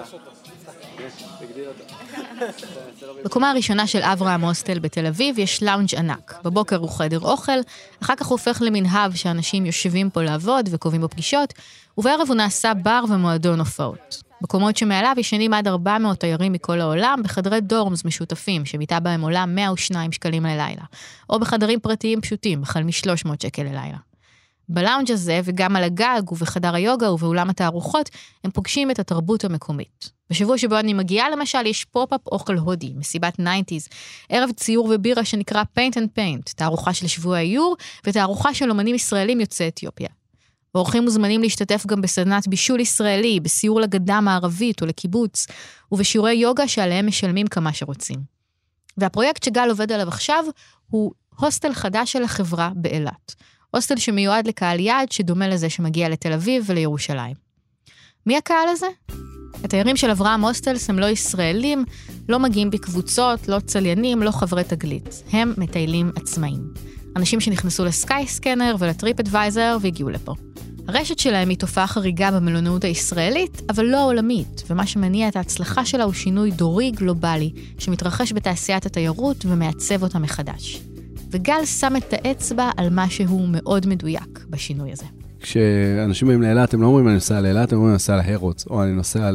בקומה 3.24 3.50
הראשונה 3.50 3.86
של 3.86 4.02
אברהם 4.02 4.40
הוסטל 4.40 4.78
בתל 4.78 5.06
אביב 5.06 5.38
יש 5.38 5.62
לאונג' 5.62 5.94
ענק. 5.96 6.34
בבוקר 6.44 6.76
הוא 6.76 6.90
חדר 6.90 7.20
אוכל, 7.20 7.60
אחר 8.02 8.14
כך 8.16 8.26
הוא 8.26 8.38
הופך 8.38 8.62
למנהב 8.64 9.14
שאנשים 9.14 9.66
יושבים 9.66 10.10
פה 10.10 10.22
לעבוד 10.22 10.68
וקובעים 10.72 11.00
בו 11.00 11.08
פגישות, 11.08 11.54
ובערב 11.98 12.28
הוא 12.28 12.36
נעשה 12.36 12.74
בר 12.74 13.04
ומועדון 13.08 13.58
הופעות. 13.58 14.22
בקומות 14.42 14.76
שמעליו 14.76 15.14
ישנים 15.18 15.54
עד 15.54 15.68
400 15.68 16.20
תיירים 16.20 16.52
מכל 16.52 16.80
העולם 16.80 17.20
בחדרי 17.24 17.60
דורמס 17.60 18.04
משותפים, 18.04 18.64
שמיטה 18.64 19.00
בהם 19.00 19.20
עולה 19.20 19.46
102 19.46 20.12
שקלים 20.12 20.42
ללילה, 20.42 20.82
או 21.30 21.40
בחדרים 21.40 21.80
פרטיים 21.80 22.20
פשוטים, 22.20 22.62
החל 22.62 22.82
מ-300 22.82 23.30
שקל 23.42 23.62
ללילה. 23.62 24.09
בלאונג' 24.72 25.12
הזה, 25.12 25.40
וגם 25.44 25.76
על 25.76 25.84
הגג, 25.84 26.32
ובחדר 26.32 26.74
היוגה 26.74 27.12
ובאולם 27.12 27.50
התערוכות, 27.50 28.10
הם 28.44 28.50
פוגשים 28.50 28.90
את 28.90 28.98
התרבות 28.98 29.44
המקומית. 29.44 30.10
בשבוע 30.30 30.58
שבו 30.58 30.78
אני 30.78 30.94
מגיעה, 30.94 31.30
למשל, 31.30 31.66
יש 31.66 31.84
פופ-אפ 31.84 32.26
אוכל 32.26 32.56
הודי, 32.56 32.92
מסיבת 32.96 33.40
90's, 33.40 33.88
ערב 34.28 34.50
ציור 34.52 34.90
ובירה 34.94 35.24
שנקרא 35.24 35.62
Pint 35.78 35.94
and 35.94 36.18
Paint, 36.18 36.52
תערוכה 36.56 36.94
של 36.94 37.06
שבוע 37.06 37.36
האיור, 37.36 37.76
ותערוכה 38.06 38.54
של 38.54 38.70
אומנים 38.70 38.94
ישראלים 38.94 39.40
יוצאי 39.40 39.68
אתיופיה. 39.68 40.08
ואורחים 40.74 41.04
מוזמנים 41.04 41.42
להשתתף 41.42 41.86
גם 41.86 42.00
בסדנת 42.00 42.48
בישול 42.48 42.80
ישראלי, 42.80 43.40
בסיור 43.40 43.80
לגדה 43.80 44.14
המערבית 44.14 44.82
או 44.82 44.86
לקיבוץ, 44.86 45.46
ובשיעורי 45.92 46.32
יוגה 46.32 46.68
שעליהם 46.68 47.06
משלמים 47.06 47.46
כמה 47.46 47.72
שרוצים. 47.72 48.18
והפרויקט 48.96 49.42
שגל 49.42 49.68
עובד 49.68 49.92
עליו 49.92 50.08
עכשיו 50.08 50.44
הוא 50.90 51.12
הוסטל 51.36 51.72
חדש 51.72 52.12
של 52.12 52.22
החברה 52.22 52.70
באילת. 52.74 53.34
הוסטל 53.70 53.96
שמיועד 53.96 54.46
לקהל 54.46 54.80
יעד 54.80 55.12
שדומה 55.12 55.48
לזה 55.48 55.70
שמגיע 55.70 56.08
לתל 56.08 56.32
אביב 56.32 56.64
ולירושלים. 56.66 57.34
מי 58.26 58.36
הקהל 58.36 58.68
הזה? 58.68 58.86
התיירים 59.64 59.96
של 59.96 60.10
אברהם 60.10 60.44
הוסטלס 60.44 60.90
הם 60.90 60.98
לא 60.98 61.06
ישראלים, 61.06 61.84
לא 62.28 62.38
מגיעים 62.38 62.70
בקבוצות, 62.70 63.48
לא 63.48 63.58
צליינים, 63.66 64.22
לא 64.22 64.30
חברי 64.30 64.64
תגלית. 64.64 65.22
הם 65.32 65.54
מטיילים 65.58 66.10
עצמאיים. 66.16 66.62
אנשים 67.16 67.40
שנכנסו 67.40 67.84
לסקאי 67.84 68.26
סקנר 68.26 68.76
ולטריפ 68.78 69.20
אדוויזר 69.20 69.76
והגיעו 69.80 70.10
לפה. 70.10 70.34
הרשת 70.88 71.18
שלהם 71.18 71.48
היא 71.48 71.58
תופעה 71.58 71.86
חריגה 71.86 72.30
במלונאות 72.30 72.84
הישראלית, 72.84 73.62
אבל 73.70 73.84
לא 73.84 73.96
העולמית, 73.96 74.62
ומה 74.70 74.86
שמניע 74.86 75.28
את 75.28 75.36
ההצלחה 75.36 75.86
שלה 75.86 76.04
הוא 76.04 76.12
שינוי 76.12 76.50
דורי 76.50 76.90
גלובלי, 76.90 77.52
שמתרחש 77.78 78.32
בתעשיית 78.32 78.86
התיירות 78.86 79.44
ומעצב 79.46 80.02
אותה 80.02 80.18
מחדש. 80.18 80.80
וגל 81.30 81.64
שם 81.64 81.92
את 81.96 82.12
האצבע 82.12 82.70
על 82.76 82.88
משהו 82.90 83.46
מאוד 83.46 83.86
מדויק 83.86 84.44
בשינוי 84.50 84.92
הזה. 84.92 85.04
כשאנשים 85.40 86.28
באים 86.28 86.42
לאילת, 86.42 86.74
הם 86.74 86.82
לא 86.82 86.86
אומרים 86.86 87.06
אני 87.06 87.14
נוסע 87.14 87.40
לאילת, 87.40 87.72
הם 87.72 87.78
אומרים 87.78 87.88
אני 87.88 87.92
נוסע 87.92 88.16
להרוץ, 88.16 88.66
או 88.66 88.82
אני 88.82 88.92
נוסע 88.92 89.30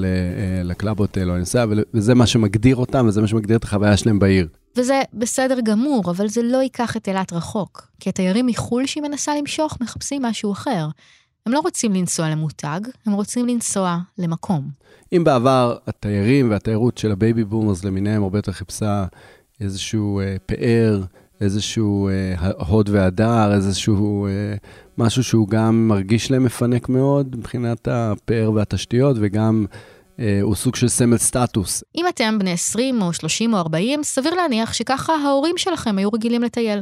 לקלאבוטל, 0.64 1.30
או 1.30 1.34
אני 1.34 1.40
נוסע, 1.40 1.66
וזה 1.94 2.16
מה 2.16 2.28
שמגדיר 2.28 2.76
אותם, 2.76 3.06
וזה 3.08 3.22
מה 3.22 3.28
שמגדיר 3.28 3.58
את 3.58 3.64
החוויה 3.64 3.98
שלהם 3.98 4.20
בעיר. 4.20 4.48
וזה 4.78 5.02
בסדר 5.14 5.60
גמור, 5.64 6.04
אבל 6.12 6.28
זה 6.28 6.42
לא 6.44 6.58
ייקח 6.58 6.98
את 6.98 7.08
אילת 7.08 7.34
רחוק. 7.34 7.88
כי 8.00 8.10
התיירים 8.10 8.46
מחו"ל 8.46 8.86
שהיא 8.86 9.04
מנסה 9.04 9.36
למשוך 9.36 9.78
מחפשים 9.82 10.22
משהו 10.22 10.52
אחר. 10.52 10.88
הם 11.46 11.54
לא 11.54 11.60
רוצים 11.60 11.94
לנסוע 11.94 12.30
למותג, 12.30 12.80
הם 13.06 13.14
רוצים 13.14 13.48
לנסוע 13.48 13.98
למקום. 14.18 14.70
אם 15.14 15.24
בעבר 15.24 15.78
התיירים 15.88 16.50
והתיירות 16.50 16.98
של 16.98 17.12
ה 17.12 17.18
baby 17.18 17.44
boomers 17.44 17.84
למיניהם 17.84 18.24
הרבה 18.24 18.38
יותר 18.38 18.52
חיפשה 18.52 19.06
איזשהו 19.62 20.20
אה, 20.20 20.36
פאר, 20.46 21.02
איזשהו 21.42 22.10
אה, 22.10 22.52
הוד 22.68 22.90
והדר, 22.90 23.54
איזשהו 23.54 24.28
אה, 24.28 24.32
משהו 24.98 25.24
שהוא 25.24 25.48
גם 25.48 25.88
מרגיש 25.88 26.32
להם 26.32 26.44
מפנק 26.44 26.90
מאוד 26.90 27.36
מבחינת 27.36 27.88
הפאר 27.88 28.52
והתשתיות, 28.52 29.18
וגם 29.20 29.66
אה, 30.20 30.40
הוא 30.42 30.56
סוג 30.56 30.76
של 30.76 30.88
סמל 30.88 31.18
סטטוס. 31.18 31.84
אם 31.96 32.06
אתם 32.10 32.40
בני 32.40 32.52
20 32.52 33.02
או 33.02 33.14
30 33.14 33.54
או 33.54 33.58
40, 33.58 34.04
סביר 34.04 34.34
להניח 34.34 34.74
שככה 34.74 35.14
ההורים 35.14 35.58
שלכם 35.58 35.98
היו 35.98 36.10
רגילים 36.10 36.44
לטייל. 36.44 36.82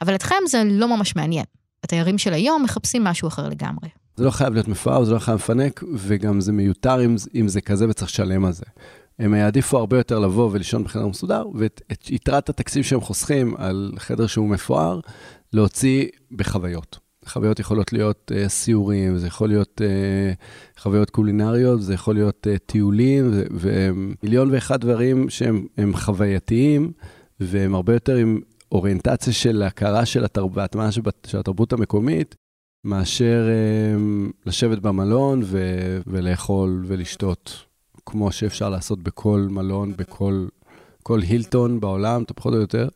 אבל 0.00 0.14
אתכם 0.14 0.36
זה 0.46 0.62
לא 0.64 0.96
ממש 0.96 1.16
מעניין. 1.16 1.44
התיירים 1.84 2.18
של 2.18 2.32
היום 2.32 2.62
מחפשים 2.62 3.04
משהו 3.04 3.28
אחר 3.28 3.48
לגמרי. 3.48 3.88
זה 4.16 4.24
לא 4.24 4.30
חייב 4.30 4.52
להיות 4.52 4.68
מפואר, 4.68 5.04
זה 5.04 5.14
לא 5.14 5.18
חייב 5.18 5.38
לפנק, 5.38 5.82
וגם 5.94 6.40
זה 6.40 6.52
מיותר 6.52 7.04
אם, 7.04 7.16
אם 7.34 7.48
זה 7.48 7.60
כזה 7.60 7.88
וצריך 7.88 8.10
לשלם 8.10 8.44
על 8.44 8.52
זה. 8.52 8.64
הם 9.18 9.34
יעדיפו 9.34 9.78
הרבה 9.78 9.96
יותר 9.96 10.18
לבוא 10.18 10.50
ולישון 10.52 10.84
בחדר 10.84 11.06
מסודר, 11.06 11.44
ואת 11.54 11.80
יתרת 12.10 12.48
התקציב 12.48 12.84
שהם 12.84 13.00
חוסכים 13.00 13.54
על 13.56 13.92
חדר 13.98 14.26
שהוא 14.26 14.48
מפואר, 14.48 15.00
להוציא 15.52 16.06
בחוויות. 16.32 16.98
חוויות 17.26 17.60
יכולות 17.60 17.92
להיות 17.92 18.32
uh, 18.34 18.48
סיורים, 18.48 19.18
זה 19.18 19.26
יכול 19.26 19.48
להיות 19.48 19.80
uh, 19.80 20.80
חוויות 20.80 21.10
קולינריות, 21.10 21.82
זה 21.82 21.94
יכול 21.94 22.14
להיות 22.14 22.46
uh, 22.46 22.58
טיולים, 22.66 23.30
ומיליון 23.50 24.50
ואחד 24.50 24.80
דברים 24.80 25.30
שהם 25.30 25.66
חווייתיים, 25.92 26.92
והם 27.40 27.74
הרבה 27.74 27.92
יותר 27.92 28.16
עם 28.16 28.40
אוריינטציה 28.72 29.32
של 29.32 29.62
הכרה 29.62 30.06
של 30.06 30.24
התרבות, 30.24 30.76
של 31.26 31.38
התרבות 31.38 31.72
המקומית, 31.72 32.34
מאשר 32.84 33.46
uh, 33.46 34.32
לשבת 34.46 34.78
במלון 34.78 35.40
ו- 35.44 35.98
ולאכול 36.06 36.84
ולשתות, 36.86 37.65
כמו 38.06 38.32
שאפשר 38.32 38.68
לעשות 38.68 39.02
בכל 39.02 39.46
מלון, 39.50 39.92
בכל 39.96 40.46
כל 41.02 41.20
הילטון 41.20 41.80
בעולם, 41.80 42.22
אתה 42.22 42.34
פחות 42.34 42.54
או 42.54 42.58
יותר. 42.60 42.88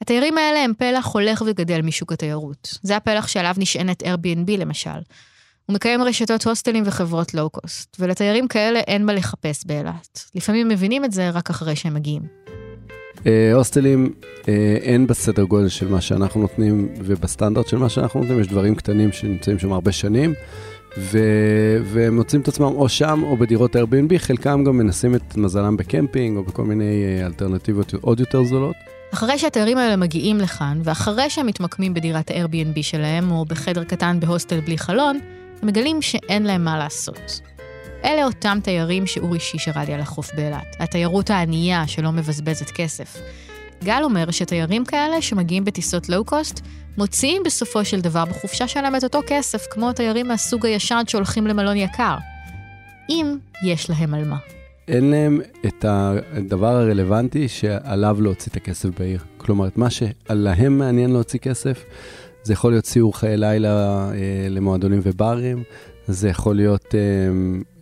התיירים 0.00 0.38
האלה 0.38 0.64
הם 0.64 0.72
פלח 0.78 1.06
הולך 1.06 1.42
וגדל 1.46 1.82
משוק 1.82 2.12
התיירות. 2.12 2.78
זה 2.82 2.96
הפלח 2.96 3.28
שעליו 3.28 3.54
נשענת 3.58 4.02
Airbnb 4.02 4.50
למשל. 4.58 4.90
הוא 5.66 5.74
מקיים 5.74 6.02
רשתות 6.02 6.46
הוסטלים 6.46 6.84
וחברות 6.86 7.34
לואו-קוסט, 7.34 7.96
ולתיירים 7.98 8.48
כאלה 8.48 8.78
אין 8.78 9.06
מה 9.06 9.12
לחפש 9.12 9.64
באילת. 9.66 10.24
לפעמים 10.34 10.68
מבינים 10.68 11.04
את 11.04 11.12
זה 11.12 11.30
רק 11.30 11.50
אחרי 11.50 11.76
שהם 11.76 11.94
מגיעים. 11.94 12.22
אה, 13.26 13.52
הוסטלים 13.54 14.12
אה, 14.48 14.76
אין 14.80 15.06
בסדר 15.06 15.42
גודל 15.42 15.68
של 15.68 15.88
מה 15.88 16.00
שאנחנו 16.00 16.40
נותנים 16.40 16.94
ובסטנדרט 16.98 17.68
של 17.68 17.76
מה 17.76 17.88
שאנחנו 17.88 18.20
נותנים, 18.20 18.40
יש 18.40 18.46
דברים 18.46 18.74
קטנים 18.74 19.12
שנמצאים 19.12 19.58
שם 19.58 19.72
הרבה 19.72 19.92
שנים, 19.92 20.34
ו- 20.98 21.78
והם 21.84 22.16
מוצאים 22.16 22.42
את 22.42 22.48
עצמם 22.48 22.64
או 22.64 22.88
שם 22.88 23.22
או 23.22 23.36
בדירות 23.36 23.76
Airbnb, 23.76 24.18
חלקם 24.18 24.64
גם 24.64 24.76
מנסים 24.76 25.14
את 25.14 25.36
מזלם 25.36 25.76
בקמפינג 25.76 26.36
או 26.36 26.42
בכל 26.42 26.64
מיני 26.64 27.04
אה, 27.04 27.26
אלטרנטיבות 27.26 27.94
עוד 28.00 28.20
יותר 28.20 28.44
זולות. 28.44 28.76
אחרי 29.14 29.38
שהתיירים 29.38 29.78
האלה 29.78 29.96
מגיעים 29.96 30.38
לכאן, 30.38 30.80
ואחרי 30.84 31.30
שהם 31.30 31.46
מתמקמים 31.46 31.94
בדירת 31.94 32.30
ה-Airbnb 32.30 32.82
שלהם, 32.82 33.30
או 33.30 33.44
בחדר 33.44 33.84
קטן 33.84 34.20
בהוסטל 34.20 34.60
בלי 34.60 34.78
חלון, 34.78 35.18
הם 35.62 35.68
מגלים 35.68 36.02
שאין 36.02 36.42
להם 36.42 36.64
מה 36.64 36.78
לעשות. 36.78 37.40
אלה 38.04 38.24
אותם 38.24 38.58
תיירים 38.62 39.06
שאורי 39.06 39.40
שיש 39.40 39.68
הראה 39.68 39.84
לי 39.84 39.94
על 39.94 40.00
החוף 40.00 40.34
באילת, 40.34 40.76
התיירות 40.78 41.30
הענייה 41.30 41.86
שלא 41.86 42.12
מבזבזת 42.12 42.70
כסף. 42.70 43.16
גל 43.84 44.00
אומר 44.04 44.30
שתיירים 44.30 44.84
כאלה 44.84 45.22
שמגיעים 45.22 45.64
בטיסות 45.64 46.08
לואו-קוסט, 46.08 46.60
מוציאים 46.98 47.42
בסופו 47.44 47.84
של 47.84 48.00
דבר 48.00 48.24
בחופשה 48.24 48.68
שלהם 48.68 48.96
את 48.96 49.04
אותו 49.04 49.20
כסף, 49.26 49.66
כמו 49.70 49.92
תיירים 49.92 50.28
מהסוג 50.28 50.66
הישן 50.66 51.02
שהולכים 51.06 51.46
למלון 51.46 51.76
יקר. 51.76 52.16
אם 53.08 53.36
יש 53.66 53.90
להם 53.90 54.14
על 54.14 54.24
מה. 54.24 54.36
אין 54.88 55.10
להם 55.10 55.40
את 55.66 55.84
הדבר 55.88 56.76
הרלוונטי 56.76 57.48
שעליו 57.48 58.16
להוציא 58.20 58.52
את 58.52 58.56
הכסף 58.56 58.88
בעיר. 58.98 59.20
כלומר, 59.36 59.66
את 59.66 59.76
מה 59.76 59.88
שלהם 59.90 60.78
מעניין 60.78 61.12
להוציא 61.12 61.38
כסף, 61.38 61.84
זה 62.42 62.52
יכול 62.52 62.72
להיות 62.72 62.86
סיור 62.86 63.18
חיי 63.18 63.36
לילה 63.36 64.10
אה, 64.10 64.46
למועדונים 64.50 65.00
וברים, 65.02 65.62
זה 66.06 66.28
יכול 66.28 66.56
להיות 66.56 66.94
אה, 66.94 67.00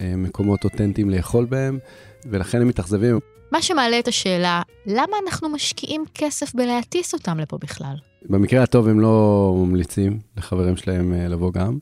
אה, 0.01 0.17
מקומות 0.17 0.65
אותנטיים 0.65 1.11
לאכול 1.11 1.45
בהם, 1.45 1.79
ולכן 2.27 2.61
הם 2.61 2.69
מתאכזבים. 2.69 3.19
מה 3.53 3.63
שמעלה 3.63 3.99
את 3.99 4.09
השאלה, 4.09 4.63
למה 4.87 5.17
אנחנו 5.27 5.49
משקיעים 5.49 6.05
כסף 6.15 6.55
בלהטיס 6.55 7.15
אותם 7.15 7.39
לפה 7.39 7.59
בכלל? 7.61 8.10
במקרה 8.29 8.63
הטוב 8.63 8.89
הם 8.89 9.01
לא 9.01 9.55
ממליצים 9.57 10.19
לחברים 10.37 10.77
שלהם 10.77 11.13
אה, 11.13 11.29
לבוא 11.29 11.53
גם, 11.53 11.79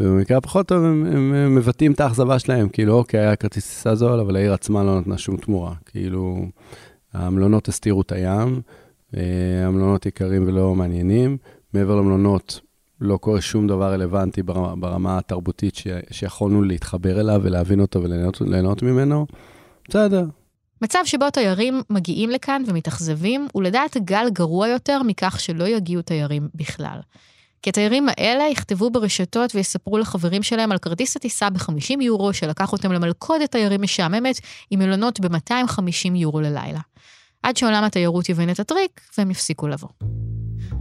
ובמקרה 0.00 0.38
הפחות 0.38 0.68
טוב 0.68 0.84
הם, 0.84 1.06
הם, 1.06 1.34
הם 1.34 1.54
מבטאים 1.54 1.92
את 1.92 2.00
האכזבה 2.00 2.38
שלהם, 2.38 2.68
כאילו 2.68 2.94
אוקיי, 2.94 3.20
היה 3.20 3.36
כרטיס 3.36 3.68
טיסה 3.68 3.94
זול, 3.94 4.20
אבל 4.20 4.36
העיר 4.36 4.52
עצמה 4.52 4.84
לא 4.84 5.00
נתנה 5.00 5.18
שום 5.18 5.36
תמורה. 5.36 5.74
כאילו, 5.86 6.46
המלונות 7.12 7.68
הסתירו 7.68 8.00
את 8.00 8.12
הים, 8.12 8.60
אה, 9.16 9.22
המלונות 9.66 10.06
יקרים 10.06 10.48
ולא 10.48 10.74
מעניינים, 10.74 11.36
מעבר 11.74 11.96
למלונות 11.96 12.60
לא 13.00 13.16
קורה 13.16 13.40
שום 13.40 13.66
דבר 13.66 13.92
רלוונטי 13.92 14.42
ברמה, 14.42 14.76
ברמה 14.76 15.18
התרבותית 15.18 15.74
ש, 15.74 15.86
שיכולנו 16.10 16.62
להתחבר 16.62 17.20
אליו 17.20 17.40
ולהבין 17.44 17.80
אותו 17.80 18.02
וליהנות 18.40 18.82
ממנו. 18.82 19.26
בסדר, 19.88 20.24
מצב 20.82 20.98
שבו 21.04 21.30
תיירים 21.30 21.82
מגיעים 21.90 22.30
לכאן 22.30 22.62
ומתאכזבים, 22.66 23.48
הוא 23.52 23.62
לדעת 23.62 23.96
גל 23.96 24.26
גרוע 24.32 24.68
יותר 24.68 25.02
מכך 25.02 25.40
שלא 25.40 25.64
יגיעו 25.64 26.02
תיירים 26.02 26.48
בכלל. 26.54 26.98
כי 27.62 27.70
התיירים 27.70 28.08
האלה 28.08 28.44
יכתבו 28.44 28.90
ברשתות 28.90 29.54
ויספרו 29.54 29.98
לחברים 29.98 30.42
שלהם 30.42 30.72
על 30.72 30.78
כרטיס 30.78 31.16
הטיסה 31.16 31.50
ב-50 31.50 32.02
יורו 32.02 32.32
שלקח 32.32 32.72
אותם 32.72 32.92
למלכודת 32.92 33.50
תיירים 33.50 33.82
משעממת 33.82 34.40
עם 34.70 34.78
מלונות 34.78 35.20
ב-250 35.20 36.14
יורו 36.14 36.40
ללילה. 36.40 36.80
עד 37.42 37.56
שעולם 37.56 37.84
התיירות 37.84 38.28
יבין 38.28 38.50
את 38.50 38.60
הטריק 38.60 39.00
והם 39.18 39.30
יפסיקו 39.30 39.68
לבוא. 39.68 39.88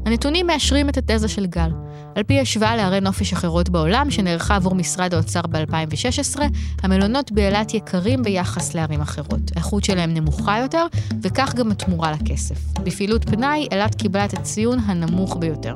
הנתונים 0.06 0.48
מאשרים 0.48 0.90
את 0.90 0.98
התזה 0.98 1.28
של 1.28 1.46
גל. 1.46 1.70
על 2.16 2.24
פי 2.24 2.40
השוואה 2.40 2.76
לערי 2.76 3.02
נופש 3.02 3.34
אחרות 3.34 3.70
בעולם, 3.70 4.12
שנערכה 4.12 4.56
עבור 4.56 4.76
משרד 4.76 5.14
האוצר 5.14 5.42
ב-2016, 5.42 6.40
המלונות 6.84 7.32
באילת 7.32 7.74
יקרים 7.74 8.24
ביחס 8.24 8.74
לערים 8.76 9.02
אחרות. 9.02 9.52
האיכות 9.56 9.84
שלהם 9.84 10.14
נמוכה 10.14 10.60
יותר, 10.60 10.86
וכך 11.22 11.56
גם 11.56 11.72
התמורה 11.72 12.12
לכסף. 12.12 12.80
בפעילות 12.84 13.30
פנאי, 13.30 13.68
אילת 13.72 13.96
קיבלה 13.96 14.26
את 14.26 14.34
הציון 14.34 14.80
הנמוך 14.80 15.38
ביותר. 15.40 15.76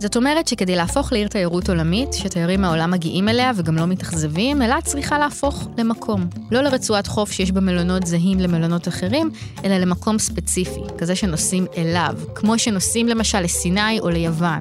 זאת 0.00 0.16
אומרת 0.16 0.48
שכדי 0.48 0.76
להפוך 0.76 1.12
לעיר 1.12 1.28
תיירות 1.28 1.68
עולמית, 1.68 2.12
שתיירים 2.12 2.60
מהעולם 2.60 2.90
מגיעים 2.90 3.28
אליה 3.28 3.52
וגם 3.56 3.76
לא 3.76 3.86
מתאכזבים, 3.86 4.62
אילת 4.62 4.84
צריכה 4.84 5.18
להפוך 5.18 5.68
למקום. 5.78 6.28
לא 6.50 6.60
לרצועת 6.60 7.06
חוף 7.06 7.32
שיש 7.32 7.52
בה 7.52 7.60
מלונות 7.60 8.06
זהים 8.06 8.40
למלונות 8.40 8.88
אחרים, 8.88 9.30
אלא 9.64 9.78
למקום 9.78 10.18
ספציפי, 10.18 10.80
כזה 10.98 11.16
שנוסעים 11.16 11.66
אליו, 11.76 12.14
כמו 12.34 12.58
שנוסעים 12.58 13.08
למשל 13.08 13.40
לסיני 13.40 14.00
או 14.00 14.10
ליוון. 14.10 14.60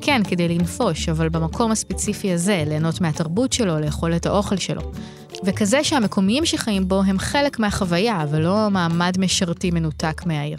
כן, 0.00 0.22
כדי 0.28 0.48
לנפוש, 0.48 1.08
אבל 1.08 1.28
במקום 1.28 1.70
הספציפי 1.72 2.32
הזה, 2.32 2.64
ליהנות 2.66 3.00
מהתרבות 3.00 3.52
שלו, 3.52 3.80
לאכול 3.80 4.16
את 4.16 4.26
האוכל 4.26 4.56
שלו. 4.56 4.82
וכזה 5.44 5.84
שהמקומיים 5.84 6.46
שחיים 6.46 6.88
בו 6.88 7.02
הם 7.02 7.18
חלק 7.18 7.58
מהחוויה, 7.58 8.24
ולא 8.30 8.68
מעמד 8.70 9.16
משרתי 9.18 9.70
מנותק 9.70 10.22
מהעיר. 10.26 10.58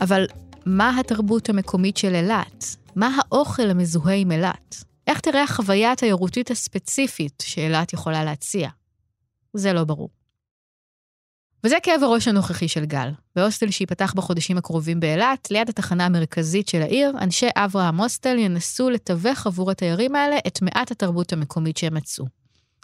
אבל 0.00 0.26
מה 0.66 1.00
התרבות 1.00 1.48
המקומית 1.48 1.96
של 1.96 2.14
אילת? 2.14 2.76
מה 2.96 3.18
האוכל 3.18 3.70
המזוהה 3.70 4.14
עם 4.14 4.32
אילת? 4.32 4.84
איך 5.06 5.20
תראה 5.20 5.42
החוויה 5.42 5.92
התיירותית 5.92 6.50
הספציפית 6.50 7.42
שאילת 7.46 7.92
יכולה 7.92 8.24
להציע? 8.24 8.68
זה 9.54 9.72
לא 9.72 9.84
ברור. 9.84 10.08
וזה 11.64 11.76
כאב 11.82 12.02
הראש 12.02 12.28
הנוכחי 12.28 12.68
של 12.68 12.84
גל. 12.84 13.08
בהוסטל 13.36 13.70
שייפתח 13.70 14.12
בחודשים 14.16 14.58
הקרובים 14.58 15.00
באילת, 15.00 15.50
ליד 15.50 15.68
התחנה 15.68 16.06
המרכזית 16.06 16.68
של 16.68 16.82
העיר, 16.82 17.12
אנשי 17.20 17.48
אברהם 17.56 18.00
הוסטל 18.00 18.38
ינסו 18.38 18.90
לתווך 18.90 19.46
עבור 19.46 19.70
התיירים 19.70 20.14
האלה 20.14 20.36
את 20.46 20.62
מעט 20.62 20.90
התרבות 20.90 21.32
המקומית 21.32 21.76
שהם 21.76 21.94
מצאו. 21.94 22.24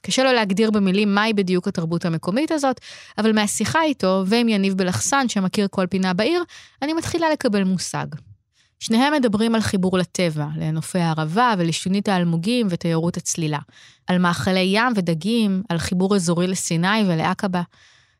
קשה 0.03 0.25
לו 0.25 0.33
להגדיר 0.33 0.71
במילים 0.71 1.15
מהי 1.15 1.33
בדיוק 1.33 1.69
התרבות 1.69 2.05
המקומית 2.05 2.51
הזאת, 2.51 2.81
אבל 3.19 3.33
מהשיחה 3.33 3.83
איתו, 3.83 4.23
ועם 4.27 4.49
יניב 4.49 4.75
בלחסן, 4.75 5.29
שמכיר 5.29 5.69
כל 5.71 5.87
פינה 5.87 6.15
בעיר, 6.15 6.43
אני 6.83 6.93
מתחילה 6.93 7.31
לקבל 7.31 7.65
מושג. 7.65 8.07
שניהם 8.83 9.13
מדברים 9.13 9.55
על 9.55 9.61
חיבור 9.61 9.99
לטבע, 9.99 10.47
לנופי 10.57 10.99
הערבה 10.99 11.55
ולשונית 11.59 12.09
האלמוגים 12.09 12.67
ותיירות 12.71 13.17
הצלילה. 13.17 13.59
על 14.07 14.19
מאכלי 14.19 14.71
ים 14.73 14.93
ודגים, 14.97 15.63
על 15.69 15.79
חיבור 15.79 16.17
אזורי 16.17 16.47
לסיני 16.47 17.03
ולעקבה. 17.07 17.63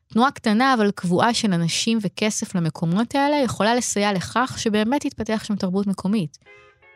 תנועה 0.07 0.31
קטנה 0.31 0.73
אבל 0.73 0.91
קבועה 0.91 1.33
של 1.33 1.53
אנשים 1.53 1.99
וכסף 2.01 2.55
למקומות 2.55 3.15
האלה 3.15 3.35
יכולה 3.35 3.75
לסייע 3.75 4.13
לכך 4.13 4.55
שבאמת 4.57 5.01
תתפתח 5.01 5.43
שם 5.43 5.55
תרבות 5.55 5.87
מקומית. 5.87 6.37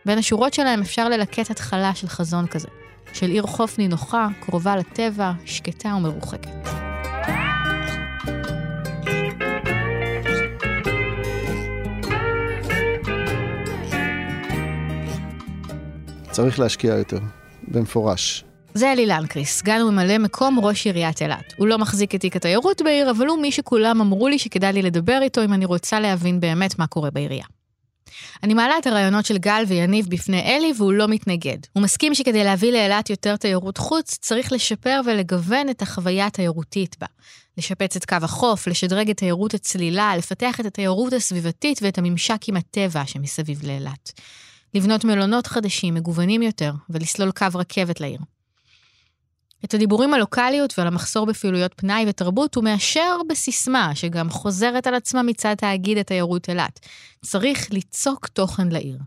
בין 0.05 0.17
השורות 0.17 0.53
שלהם 0.53 0.81
אפשר 0.81 1.09
ללקט 1.09 1.51
התחלה 1.51 1.95
של 1.95 2.07
חזון 2.07 2.47
כזה, 2.47 2.67
של 3.13 3.29
עיר 3.29 3.43
חוף 3.43 3.77
נינוחה, 3.77 4.27
קרובה 4.39 4.75
לטבע, 4.75 5.31
שקטה 5.45 5.95
ומרוחקת. 5.95 6.96
צריך 16.37 16.59
להשקיע 16.59 16.93
יותר, 16.93 17.19
במפורש. 17.67 18.43
זה 18.73 18.91
אלי 18.91 19.05
לנקריס, 19.05 19.57
סגן 19.57 19.81
וממלא 19.81 20.17
מקום 20.17 20.59
ראש 20.59 20.85
עיריית 20.85 21.21
אילת. 21.21 21.53
הוא 21.57 21.67
לא 21.67 21.77
מחזיק 21.77 22.15
את 22.15 22.21
תיק 22.21 22.35
התיירות 22.35 22.81
בעיר, 22.81 23.11
אבל 23.11 23.27
הוא 23.27 23.41
מי 23.41 23.51
שכולם 23.51 24.01
אמרו 24.01 24.27
לי 24.27 24.39
שכדאי 24.39 24.73
לי 24.73 24.81
לדבר 24.81 25.19
איתו 25.21 25.43
אם 25.43 25.53
אני 25.53 25.65
רוצה 25.65 25.99
להבין 25.99 26.39
באמת 26.39 26.79
מה 26.79 26.87
קורה 26.87 27.11
בעירייה. 27.11 27.45
אני 28.43 28.53
מעלה 28.53 28.77
את 28.77 28.87
הרעיונות 28.87 29.25
של 29.25 29.37
גל 29.37 29.63
ויניב 29.67 30.09
בפני 30.09 30.41
אלי, 30.41 30.73
והוא 30.77 30.93
לא 30.93 31.07
מתנגד. 31.07 31.57
הוא 31.73 31.83
מסכים 31.83 32.15
שכדי 32.15 32.43
להביא 32.43 32.71
לאילת 32.71 33.09
יותר 33.09 33.35
תיירות 33.35 33.77
חוץ, 33.77 34.17
צריך 34.21 34.51
לשפר 34.51 35.01
ולגוון 35.05 35.69
את 35.69 35.81
החוויה 35.81 36.25
התיירותית 36.25 36.95
בה. 36.99 37.07
לשפץ 37.57 37.95
את 37.95 38.05
קו 38.05 38.17
החוף, 38.21 38.67
לשדרג 38.67 39.09
את 39.09 39.17
תיירות 39.17 39.53
הצלילה, 39.53 40.17
לפתח 40.17 40.59
את 40.59 40.65
התיירות 40.65 41.13
הסביבתית 41.13 41.79
ואת 41.81 41.97
הממשק 41.97 42.39
עם 42.47 42.57
הטבע 42.57 43.05
שמסביב 43.05 43.65
לאילת. 43.65 44.11
לבנות 44.73 45.03
מלונות 45.03 45.47
חדשים, 45.47 45.93
מגוונים 45.93 46.41
יותר, 46.41 46.71
ולסלול 46.89 47.31
קו 47.31 47.45
רכבת 47.55 48.01
לעיר. 48.01 48.19
את 49.65 49.73
הדיבורים 49.73 50.13
על 50.13 50.19
לוקאליות 50.19 50.73
ועל 50.77 50.87
המחסור 50.87 51.25
בפעילויות 51.25 51.73
פנאי 51.75 52.05
ותרבות 52.07 52.55
הוא 52.55 52.63
מאשר 52.63 53.17
בסיסמה, 53.29 53.95
שגם 53.95 54.29
חוזרת 54.29 54.87
על 54.87 54.95
עצמה 54.95 55.23
מצד 55.23 55.55
תאגיד 55.57 55.97
התיירות 55.97 56.49
אילת. 56.49 56.79
צריך 57.25 57.71
ליצוק 57.71 58.27
תוכן 58.27 58.67
לעיר. 58.67 58.97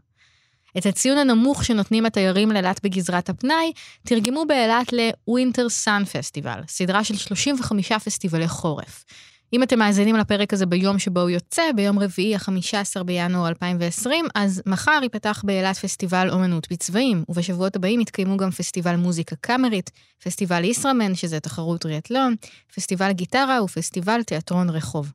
את 0.79 0.87
הציון 0.87 1.19
הנמוך 1.19 1.65
שנותנים 1.65 2.07
התיירים 2.07 2.53
לאילת 2.53 2.81
בגזרת 2.85 3.29
הפנאי, 3.29 3.73
תרגמו 4.07 4.45
באילת 4.49 4.93
לווינטר 4.93 5.69
סאן 5.69 6.05
פסטיבל, 6.05 6.61
סדרה 6.69 7.05
של 7.05 7.17
35 7.17 7.93
פסטיבלי 7.93 8.49
חורף. 8.49 9.05
אם 9.53 9.63
אתם 9.63 9.79
מאזינים 9.79 10.17
לפרק 10.17 10.53
הזה 10.53 10.67
ביום 10.67 10.99
שבו 10.99 11.21
הוא 11.21 11.31
יוצא, 11.31 11.63
ביום 11.77 11.99
רביעי, 11.99 12.35
ה-15 12.35 13.03
בינואר 13.03 13.49
2020, 13.49 14.25
אז 14.35 14.63
מחר 14.67 15.01
ייפתח 15.03 15.43
באילת 15.47 15.77
פסטיבל 15.77 16.31
אומנות 16.31 16.73
בצבעים, 16.73 17.25
ובשבועות 17.29 17.77
הבאים 17.77 18.01
יתקיימו 18.01 18.37
גם 18.37 18.51
פסטיבל 18.51 18.97
מוזיקה 18.97 19.37
קאמרית, 19.37 19.91
פסטיבל 20.25 20.65
ישראמן, 20.65 21.15
שזה 21.15 21.41
תחרות 21.41 21.81
טריאטלון, 21.81 22.35
פסטיבל 22.75 23.13
גיטרה 23.13 23.65
ופסטיבל 23.65 24.23
תיאטרון 24.23 24.71
רחוב. 24.71 25.13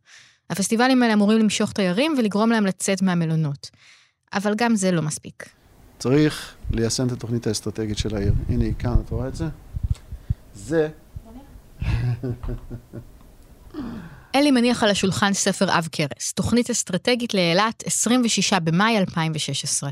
הפסטיבלים 0.50 1.04
האלה 1.04 1.14
אמורים 1.14 1.40
למשוך 1.40 1.72
תיירים 1.72 2.16
ולגרום 2.18 2.50
להם 2.50 2.66
לצאת 2.66 3.02
מהמלונות. 3.02 3.70
אבל 4.34 4.54
גם 4.56 4.76
זה 4.76 4.92
לא 4.92 5.02
מספיק. 5.02 5.50
צריך 6.00 6.56
ליישם 6.72 7.08
את 7.08 7.12
התוכנית 7.12 7.48
האסטרטגית 7.48 7.98
של 7.98 8.16
העיר. 8.16 8.34
הנה 8.50 8.66
היא 8.66 8.74
כאן, 8.80 8.96
את 9.06 9.10
רואה 9.10 9.28
את 9.28 9.36
זה? 9.36 9.46
זה... 10.54 10.90
אלי 14.36 14.52
מניח 14.52 14.84
על 14.84 14.90
השולחן 14.90 15.34
ספר 15.34 15.72
עב 15.72 15.88
כרס, 15.92 16.34
תוכנית 16.34 16.70
אסטרטגית 16.70 17.34
לאילת, 17.34 17.84
26 17.86 18.54
במאי 18.54 18.98
2016. 18.98 19.90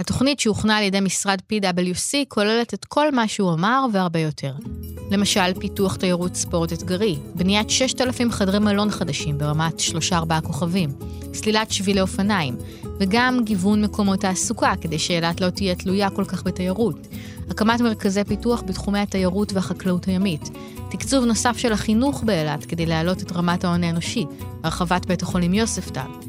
התוכנית 0.00 0.40
שהוכנה 0.40 0.76
על 0.76 0.84
ידי 0.84 1.00
משרד 1.00 1.38
PwC 1.52 2.14
כוללת 2.28 2.74
את 2.74 2.84
כל 2.84 3.10
מה 3.10 3.28
שהוא 3.28 3.52
אמר 3.52 3.86
והרבה 3.92 4.18
יותר. 4.18 4.54
למשל, 5.10 5.54
פיתוח 5.60 5.96
תיירות 5.96 6.36
ספורט 6.36 6.72
אתגרי, 6.72 7.18
בניית 7.34 7.70
6,000 7.70 8.32
חדרי 8.32 8.58
מלון 8.58 8.90
חדשים 8.90 9.38
ברמת 9.38 9.80
3-4 10.10 10.40
כוכבים, 10.42 10.90
סלילת 11.34 11.70
שבילי 11.70 12.00
אופניים, 12.00 12.56
וגם 13.00 13.40
גיוון 13.44 13.84
מקומות 13.84 14.20
תעסוקה 14.20 14.72
כדי 14.80 14.98
שאילת 14.98 15.40
לא 15.40 15.50
תהיה 15.50 15.74
תלויה 15.74 16.10
כל 16.10 16.24
כך 16.24 16.42
בתיירות. 16.42 17.06
הקמת 17.50 17.80
מרכזי 17.80 18.24
פיתוח 18.24 18.62
בתחומי 18.62 18.98
התיירות 18.98 19.52
והחקלאות 19.52 20.04
הימית, 20.04 20.50
תקצוב 20.90 21.24
נוסף 21.24 21.56
של 21.56 21.72
החינוך 21.72 22.22
באילת 22.22 22.64
כדי 22.64 22.86
להעלות 22.86 23.22
את 23.22 23.32
רמת 23.32 23.64
ההון 23.64 23.84
האנושי, 23.84 24.24
הרחבת 24.62 25.06
בית 25.06 25.22
החולים 25.22 25.54
יוספטל. 25.54 26.27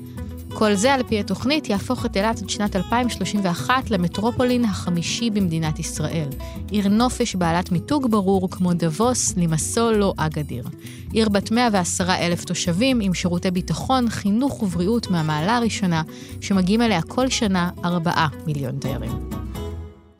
כל 0.60 0.76
זה, 0.76 0.94
על 0.94 1.04
פי 1.04 1.20
התוכנית, 1.20 1.70
יהפוך 1.70 2.06
את 2.06 2.18
אילת 2.18 2.42
עד 2.42 2.50
שנת 2.50 2.76
2031 2.76 3.92
למטרופולין 3.92 4.66
החמישי 4.66 5.30
במדינת 5.30 5.80
ישראל. 5.80 6.30
עיר 6.72 6.88
נופש 6.88 7.36
בעלת 7.36 7.72
מיתוג 7.72 8.12
ברור 8.12 8.52
כמו 8.52 8.74
דבוס, 8.74 9.38
לימסול 9.38 10.04
או 10.04 10.14
אגדיר. 10.18 10.64
עיר 11.12 11.30
בת 11.30 11.52
110 11.52 12.14
אלף 12.14 12.46
תושבים 12.46 13.00
עם 13.02 13.14
שירותי 13.14 13.52
ביטחון, 13.52 14.10
חינוך 14.10 14.64
ובריאות 14.64 15.12
מהמעלה 15.12 15.58
הראשונה, 15.58 16.02
שמגיעים 16.42 16.82
אליה 16.82 17.02
כל 17.02 17.30
שנה 17.30 17.70
4 17.86 18.28
מיליון 18.48 18.80
תיירים. 18.80 19.30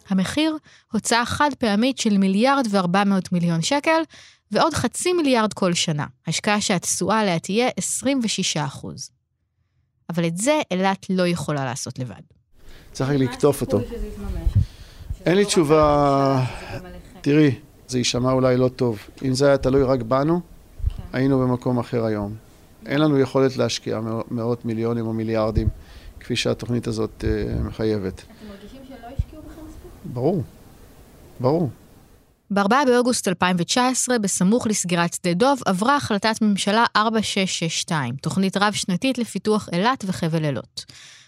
המחיר, 0.10 0.58
הוצאה 0.92 1.26
חד 1.26 1.50
פעמית 1.58 1.98
של 1.98 2.18
מיליארד 2.18 2.68
וארבע 2.70 3.04
מאות 3.04 3.32
מיליון 3.32 3.62
שקל, 3.62 4.02
ועוד 4.52 4.74
חצי 4.74 5.14
מיליארד 5.14 5.54
כל 5.54 5.74
שנה, 5.74 6.06
השקעה 6.28 6.62
שהתשואה 6.62 7.20
עליה 7.20 7.40
תהיה 7.40 7.70
26 7.78 8.58
אחוז. 8.58 9.19
אבל 10.10 10.28
את 10.28 10.38
זה 10.38 10.62
אילת 10.72 11.06
לא 11.10 11.28
יכולה 11.28 11.66
לעשות 11.66 12.00
לבד. 12.00 12.22
צריך 12.92 13.10
רק 13.10 13.16
לקטוף 13.16 13.62
אותו. 13.62 13.80
אין 15.26 15.36
לי 15.38 15.46
תשובה, 15.46 16.46
תראי, 17.22 17.56
זה 17.88 17.98
יישמע 17.98 18.32
אולי 18.32 18.58
לא 18.58 18.70
טוב. 18.76 19.00
אם 19.26 19.34
זה 19.34 19.48
היה 19.48 19.58
תלוי 19.58 19.84
רק 19.84 20.02
בנו, 20.02 20.42
היינו 21.14 21.40
במקום 21.40 21.80
אחר 21.80 22.06
היום. 22.06 22.36
אין 22.86 23.02
לנו 23.02 23.20
יכולת 23.20 23.58
להשקיע 23.58 24.00
מאות 24.32 24.66
מיליונים 24.66 25.08
או 25.08 25.14
מיליארדים, 25.14 25.68
כפי 26.20 26.36
שהתוכנית 26.36 26.88
הזאת 26.88 27.24
uh, 27.24 27.62
מחייבת. 27.62 28.14
אתם 28.14 28.48
מרגישים 28.50 28.82
שלא 28.88 28.96
השקיעו 29.18 29.42
בכם 29.42 29.62
מספיק? 29.68 29.92
ברור, 30.06 30.44
ברור. 31.40 31.70
ב-4 32.52 32.86
באוגוסט 32.86 33.28
2019, 33.28 34.20
בסמוך 34.20 34.68
לסגירת 34.68 35.14
שדה 35.14 35.34
דוב, 35.34 35.62
עברה 35.66 35.96
החלטת 35.96 36.42
ממשלה 36.42 36.86
4662, 36.96 38.16
תוכנית 38.16 38.58
רב-שנתית 38.58 39.18
לפיתוח 39.18 39.70
אילת 39.74 40.04
וחבל 40.08 40.46
אילות. 40.46 40.86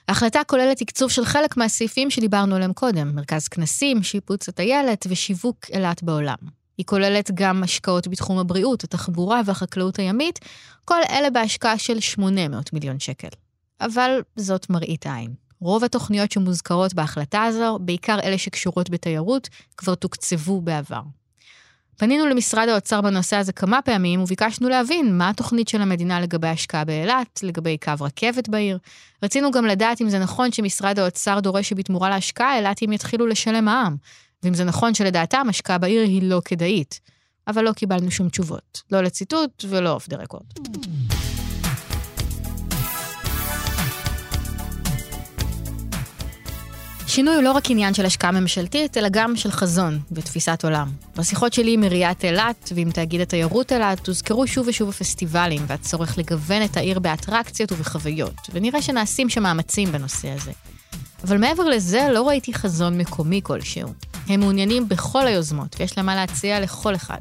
ההחלטה 0.07 0.41
כוללת 0.47 0.77
תקצוב 0.77 1.11
של 1.11 1.25
חלק 1.25 1.57
מהסעיפים 1.57 2.09
שדיברנו 2.09 2.55
עליהם 2.55 2.73
קודם, 2.73 3.15
מרכז 3.15 3.47
כנסים, 3.47 4.03
שיפוץ 4.03 4.49
הטיילת 4.49 5.07
ושיווק 5.09 5.57
אילת 5.73 6.03
בעולם. 6.03 6.37
היא 6.77 6.85
כוללת 6.85 7.31
גם 7.33 7.63
השקעות 7.63 8.07
בתחום 8.07 8.37
הבריאות, 8.37 8.83
התחבורה 8.83 9.41
והחקלאות 9.45 9.99
הימית, 9.99 10.39
כל 10.85 10.99
אלה 11.09 11.29
בהשקעה 11.29 11.77
של 11.77 11.99
800 11.99 12.73
מיליון 12.73 12.99
שקל. 12.99 13.29
אבל 13.81 14.21
זאת 14.35 14.69
מראית 14.69 15.07
עין. 15.07 15.40
רוב 15.61 15.83
התוכניות 15.83 16.31
שמוזכרות 16.31 16.93
בהחלטה 16.93 17.43
הזו, 17.43 17.79
בעיקר 17.81 18.19
אלה 18.23 18.37
שקשורות 18.37 18.89
בתיירות, 18.89 19.49
כבר 19.77 19.95
תוקצבו 19.95 20.61
בעבר. 20.61 21.01
פנינו 21.97 22.27
למשרד 22.27 22.69
האוצר 22.69 23.01
בנושא 23.01 23.35
הזה 23.35 23.53
כמה 23.53 23.81
פעמים 23.81 24.21
וביקשנו 24.21 24.69
להבין 24.69 25.17
מה 25.17 25.29
התוכנית 25.29 25.67
של 25.67 25.81
המדינה 25.81 26.21
לגבי 26.21 26.47
השקעה 26.47 26.85
באילת, 26.85 27.39
לגבי 27.43 27.77
קו 27.77 27.91
רכבת 27.99 28.49
בעיר. 28.49 28.77
רצינו 29.23 29.51
גם 29.51 29.65
לדעת 29.65 30.01
אם 30.01 30.09
זה 30.09 30.19
נכון 30.19 30.51
שמשרד 30.51 30.99
האוצר 30.99 31.39
דורש 31.39 31.69
שבתמורה 31.69 32.09
להשקעה 32.09 32.57
אילתים 32.57 32.93
יתחילו 32.93 33.27
לשלם 33.27 33.65
מע"מ, 33.65 33.95
ואם 34.43 34.53
זה 34.53 34.63
נכון 34.63 34.93
שלדעתם 34.93 35.49
השקעה 35.49 35.77
בעיר 35.77 36.01
היא 36.01 36.23
לא 36.23 36.41
כדאית. 36.45 36.99
אבל 37.47 37.63
לא 37.63 37.71
קיבלנו 37.71 38.11
שום 38.11 38.29
תשובות, 38.29 38.81
לא 38.91 39.01
לציטוט 39.01 39.65
ולא 39.69 39.91
אוף 39.91 40.09
דה 40.09 40.17
רקורד. 40.17 40.45
שינוי 47.11 47.35
הוא 47.35 47.43
לא 47.43 47.51
רק 47.51 47.71
עניין 47.71 47.93
של 47.93 48.05
השקעה 48.05 48.31
ממשלתית, 48.31 48.97
אלא 48.97 49.07
גם 49.11 49.35
של 49.35 49.51
חזון 49.51 49.99
ותפיסת 50.11 50.63
עולם. 50.63 50.91
בשיחות 51.15 51.53
שלי 51.53 51.73
עם 51.73 51.83
עיריית 51.83 52.25
אילת 52.25 52.71
ועם 52.75 52.91
תאגיד 52.91 53.21
התיירות 53.21 53.71
אילת, 53.71 54.07
הוזכרו 54.07 54.47
שוב 54.47 54.67
ושוב 54.67 54.89
הפסטיבלים 54.89 55.61
והצורך 55.67 56.17
לגוון 56.17 56.63
את 56.63 56.77
העיר 56.77 56.99
באטרקציות 56.99 57.71
ובחוויות, 57.71 58.35
ונראה 58.53 58.81
שנעשים 58.81 59.29
שם 59.29 59.43
מאמצים 59.43 59.91
בנושא 59.91 60.29
הזה. 60.29 60.51
אבל 61.23 61.37
מעבר 61.37 61.63
לזה, 61.63 62.07
לא 62.13 62.27
ראיתי 62.27 62.53
חזון 62.53 62.97
מקומי 62.97 63.41
כלשהו. 63.43 63.89
הם 64.27 64.39
מעוניינים 64.39 64.89
בכל 64.89 65.27
היוזמות, 65.27 65.75
ויש 65.79 65.97
להם 65.97 66.05
מה 66.05 66.15
להציע 66.15 66.59
לכל 66.59 66.95
אחד. 66.95 67.19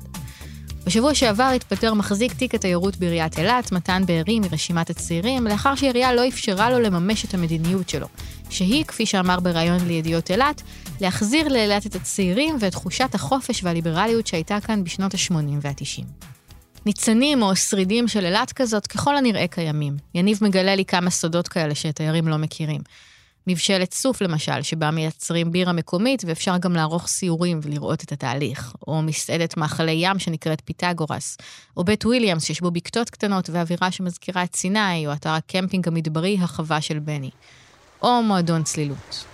בשבוע 0.91 1.15
שעבר 1.15 1.53
התפטר 1.57 1.95
מחזיק 1.95 2.33
תיק 2.33 2.55
התיירות 2.55 2.97
בעיריית 2.97 3.39
אילת, 3.39 3.73
מתן 3.73 4.03
בארי 4.07 4.41
מרשימת 4.41 4.91
הצעירים, 4.91 5.47
לאחר 5.47 5.75
שהעירייה 5.75 6.15
לא 6.15 6.29
אפשרה 6.29 6.71
לו 6.71 6.81
לממש 6.81 7.25
את 7.25 7.35
המדיניות 7.35 7.89
שלו, 7.89 8.07
שהיא, 8.51 8.85
כפי 8.85 9.07
שאמר 9.07 9.41
בריאיון 9.41 9.87
לידיעות 9.87 10.31
אילת, 10.31 10.63
להחזיר 11.01 11.49
לאילת 11.49 11.87
את 11.87 11.95
הצעירים 11.95 12.57
ואת 12.61 12.73
תחושת 12.73 13.15
החופש 13.15 13.65
והליברליות 13.65 14.27
שהייתה 14.27 14.61
כאן 14.61 14.85
בשנות 14.85 15.15
ה-80 15.15 15.35
וה-90. 15.63 16.05
ניצנים 16.87 17.43
או 17.43 17.57
שרידים 17.57 18.09
של 18.09 18.25
אילת 18.25 18.53
כזאת 18.53 18.87
ככל 18.87 19.17
הנראה 19.17 19.47
קיימים. 19.47 19.97
יניב 20.15 20.39
מגלה 20.43 20.75
לי 20.75 20.85
כמה 20.85 21.11
סודות 21.11 21.49
כאלה 21.49 21.75
שתיירים 21.75 22.29
לא 22.29 22.37
מכירים. 22.37 22.81
מבשלת 23.51 23.95
סוף 23.95 24.21
למשל, 24.23 24.63
שבה 24.63 24.91
מייצרים 24.91 25.53
בירה 25.53 25.73
מקומית 25.73 26.23
ואפשר 26.27 26.57
גם 26.59 26.73
לערוך 26.73 27.09
סיורים 27.09 27.61
ולראות 27.63 28.05
את 28.05 28.13
התהליך, 28.13 28.75
או 28.87 29.03
מסעדת 29.03 29.57
מאכלי 29.57 29.93
ים 29.93 30.19
שנקראת 30.19 30.63
פיתגורס, 30.65 31.39
או 31.77 31.85
בית 31.85 32.07
וויליאמס 32.07 32.45
שיש 32.45 32.61
בו 32.61 32.71
בקתות 32.71 33.11
קטנות 33.11 33.51
ואווירה 33.51 33.91
שמזכירה 33.91 34.45
את 34.45 34.57
סיני, 34.57 35.07
או 35.07 35.13
אתר 35.13 35.31
הקמפינג 35.31 35.89
המדברי 35.89 36.39
החווה 36.41 36.81
של 36.81 36.99
בני, 36.99 37.31
או 38.03 38.23
מועדון 38.23 38.63
צלילות. 38.63 39.25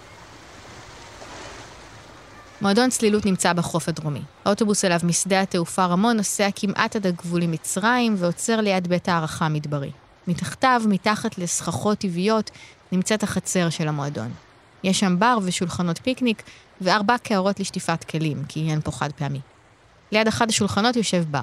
מועדון 2.61 2.91
צלילות 2.91 3.27
נמצא 3.27 3.53
בחוף 3.53 3.89
הדרומי. 3.89 4.23
האוטובוס 4.45 4.85
אליו 4.85 5.01
משדה 5.03 5.41
התעופה 5.41 5.85
רמון 5.85 6.17
נוסע 6.17 6.49
כמעט 6.57 6.97
עד 6.97 7.07
הגבול 7.07 7.43
עם 7.43 7.51
מצרים 7.51 8.15
ועוצר 8.19 8.61
ליד 8.61 8.89
בית 8.89 9.09
הארחה 9.09 9.47
המדברי. 9.47 9.91
מתחתיו, 10.27 10.83
מתחת 10.89 11.39
לסככות 11.39 11.99
טבעיות, 11.99 12.51
נמצאת 12.97 13.23
החצר 13.23 13.71
של 13.71 13.89
המועדון. 13.89 14.31
יש 14.85 15.01
שם 15.01 15.19
בר 15.19 15.39
ושולחנות 15.43 15.99
פיקניק 16.03 16.43
וארבע 16.81 17.19
קערות 17.19 17.61
לשטיפת 17.61 18.05
כלים, 18.05 18.45
כי 18.49 18.71
אין 18.71 18.81
פה 18.81 18.91
חד 18.91 19.13
פעמי. 19.13 19.41
ליד 20.13 20.29
אחד 20.29 20.49
השולחנות 20.49 20.97
יושב 20.97 21.25
בר. 21.31 21.43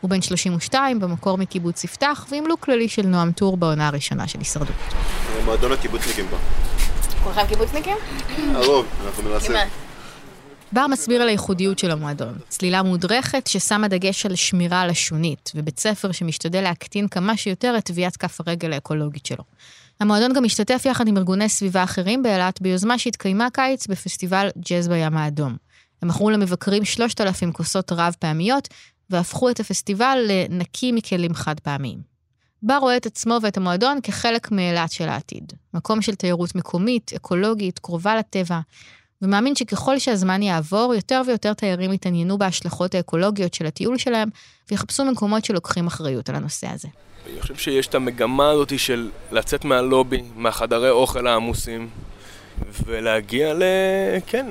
הוא 0.00 0.10
בן 0.10 0.22
32, 0.22 1.00
במקור 1.00 1.38
מקיבוץ 1.38 1.84
יפתח, 1.84 2.26
ועם 2.30 2.46
לוק 2.46 2.60
כללי 2.60 2.88
של 2.88 3.06
נועם 3.06 3.32
טור 3.32 3.56
בעונה 3.56 3.88
הראשונה 3.88 4.28
של 4.28 4.38
הישרדות. 4.38 4.76
מועדון 5.44 5.72
הקיבוצניקים 5.72 6.26
פה. 6.30 6.36
כולכם 7.24 7.46
קיבוצניקים? 7.48 7.96
הרוב, 8.54 8.86
אנחנו 9.06 9.22
מנסים. 9.22 9.56
בר 10.72 10.86
מסביר 10.86 11.22
על 11.22 11.28
הייחודיות 11.28 11.78
של 11.78 11.90
המועדון. 11.90 12.38
צלילה 12.48 12.82
מודרכת 12.82 13.46
ששמה 13.46 13.88
דגש 13.88 14.26
על 14.26 14.34
שמירה 14.34 14.86
לשונית, 14.86 15.52
ובית 15.54 15.78
ספר 15.78 16.12
שמשתדל 16.12 16.60
להקטין 16.60 17.08
כמה 17.08 17.36
שיותר 17.36 17.74
את 17.78 17.84
טביעת 17.84 18.16
כף 18.16 18.40
הרגל 18.46 18.72
האקולוגית 18.72 19.26
שלו. 19.26 19.44
המועדון 20.02 20.32
גם 20.32 20.44
השתתף 20.44 20.82
יחד 20.84 21.08
עם 21.08 21.16
ארגוני 21.16 21.48
סביבה 21.48 21.84
אחרים 21.84 22.22
באילת 22.22 22.62
ביוזמה 22.62 22.98
שהתקיימה 22.98 23.48
קיץ 23.52 23.86
בפסטיבל 23.86 24.48
ג'אז 24.58 24.88
בים 24.88 25.16
האדום. 25.16 25.56
הם 26.02 26.08
מכרו 26.08 26.30
למבקרים 26.30 26.84
3,000 26.84 27.52
כוסות 27.52 27.92
רב 27.92 28.14
פעמיות, 28.18 28.68
והפכו 29.10 29.50
את 29.50 29.60
הפסטיבל 29.60 30.18
לנקי 30.28 30.92
מכלים 30.92 31.34
חד 31.34 31.60
פעמיים. 31.60 31.98
בר 32.62 32.76
רואה 32.76 32.96
את 32.96 33.06
עצמו 33.06 33.38
ואת 33.42 33.56
המועדון 33.56 33.98
כחלק 34.02 34.50
מאילת 34.50 34.92
של 34.92 35.08
העתיד. 35.08 35.52
מקום 35.74 36.02
של 36.02 36.14
תיירות 36.14 36.54
מקומית, 36.54 37.12
אקולוגית, 37.16 37.78
קרובה 37.78 38.16
לטבע, 38.16 38.60
ומאמין 39.22 39.54
שככל 39.54 39.98
שהזמן 39.98 40.42
יעבור, 40.42 40.94
יותר 40.94 41.22
ויותר 41.26 41.54
תיירים 41.54 41.92
יתעניינו 41.92 42.38
בהשלכות 42.38 42.94
האקולוגיות 42.94 43.54
של 43.54 43.66
הטיול 43.66 43.98
שלהם, 43.98 44.28
ויחפשו 44.70 45.04
מקומות 45.04 45.44
שלוקחים 45.44 45.86
אחריות 45.86 46.28
על 46.28 46.34
הנושא 46.36 46.68
הזה. 46.68 46.88
אני 47.26 47.40
חושב 47.40 47.56
שיש 47.56 47.86
את 47.86 47.94
המגמה 47.94 48.50
הזאת 48.50 48.78
של 48.78 49.10
לצאת 49.32 49.64
מהלובי, 49.64 50.22
מהחדרי 50.36 50.90
אוכל 50.90 51.26
העמוסים, 51.26 51.88
ולהגיע 52.86 53.54
ל... 53.54 53.62
כן, 54.26 54.46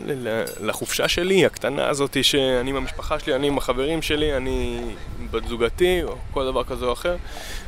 לחופשה 0.61 1.07
שלי, 1.07 1.45
הקטנה 1.45 1.89
הזאת, 1.89 2.23
שאני 2.23 2.69
עם 2.69 2.75
המשפחה 2.75 3.19
שלי, 3.19 3.35
אני 3.35 3.47
עם 3.47 3.57
החברים 3.57 4.01
שלי, 4.01 4.37
אני 4.37 4.81
עם 5.19 5.27
בת 5.31 5.47
זוגתי, 5.47 6.03
או 6.03 6.15
כל 6.31 6.45
דבר 6.45 6.63
כזה 6.63 6.85
או 6.85 6.93
אחר, 6.93 7.15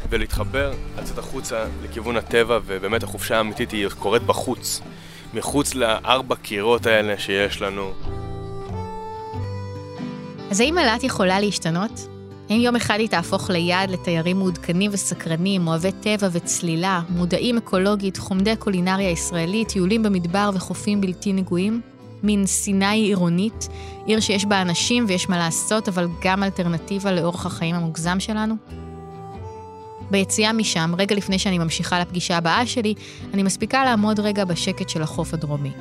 ולהתחבר, 0.10 0.74
לצאת 1.00 1.18
החוצה 1.18 1.66
לכיוון 1.84 2.18
הטבע, 2.18 2.60
ובאמת 2.66 3.04
החופשה 3.04 3.38
האמיתית 3.38 3.72
היא 3.72 3.88
קורית 4.00 4.24
בחוץ, 4.24 4.82
מחוץ 5.34 5.76
לארבע 5.76 6.36
קירות 6.36 6.86
האלה 6.86 7.18
שיש 7.18 7.62
לנו. 7.62 7.94
אז 10.52 10.60
האם 10.60 10.78
אילת 10.78 11.04
יכולה 11.04 11.40
להשתנות? 11.40 12.13
האם 12.54 12.62
יום 12.62 12.76
אחד 12.76 12.96
היא 13.00 13.10
תהפוך 13.10 13.50
ליעד 13.50 13.90
לתיירים 13.90 14.38
מעודכנים 14.38 14.92
וסקרנים, 14.94 15.68
אוהבי 15.68 15.92
טבע 15.92 16.28
וצלילה, 16.32 17.02
מודעים 17.10 17.58
אקולוגית, 17.58 18.18
חומדי 18.18 18.56
קולינריה 18.56 19.10
ישראלית, 19.10 19.68
טיולים 19.68 20.04
במדבר 20.04 20.50
וחופים 20.54 21.02
בלתי 21.02 21.34
נגועים? 21.34 21.82
מין 22.24 22.46
סיני 22.46 22.96
עירונית, 22.96 23.68
עיר 24.06 24.20
שיש 24.20 24.46
בה 24.46 24.62
אנשים 24.62 25.06
ויש 25.08 25.30
מה 25.30 25.38
לעשות, 25.38 25.88
אבל 25.88 26.08
גם 26.24 26.44
אלטרנטיבה 26.44 27.12
לאורח 27.12 27.46
החיים 27.46 27.76
המוגזם 27.76 28.20
שלנו? 28.20 28.56
ביציאה 30.12 30.54
משם, 30.54 30.94
רגע 30.98 31.16
לפני 31.16 31.40
שאני 31.40 31.58
ממשיכה 31.58 32.00
לפגישה 32.00 32.38
הבאה 32.38 32.66
שלי, 32.66 32.94
אני 33.34 33.44
מספיקה 33.44 33.86
לעמוד 33.86 34.20
רגע 34.20 34.46
בשקט 34.46 34.90
של 34.90 35.02
החוף 35.02 35.34
הדרומי. 35.34 35.72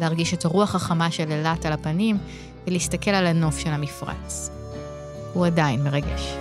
להרגיש 0.00 0.34
את 0.34 0.44
הרוח 0.44 0.74
החמה 0.74 1.10
של 1.10 1.30
אילת 1.30 1.66
על 1.66 1.72
הפנים, 1.72 2.18
ולהסתכל 2.66 3.10
על 3.10 3.26
הנוף 3.26 3.58
של 3.58 3.70
המפרץ. 3.70 4.61
הוא 5.32 5.46
עדיין 5.46 5.84
מרגש. 5.84 6.36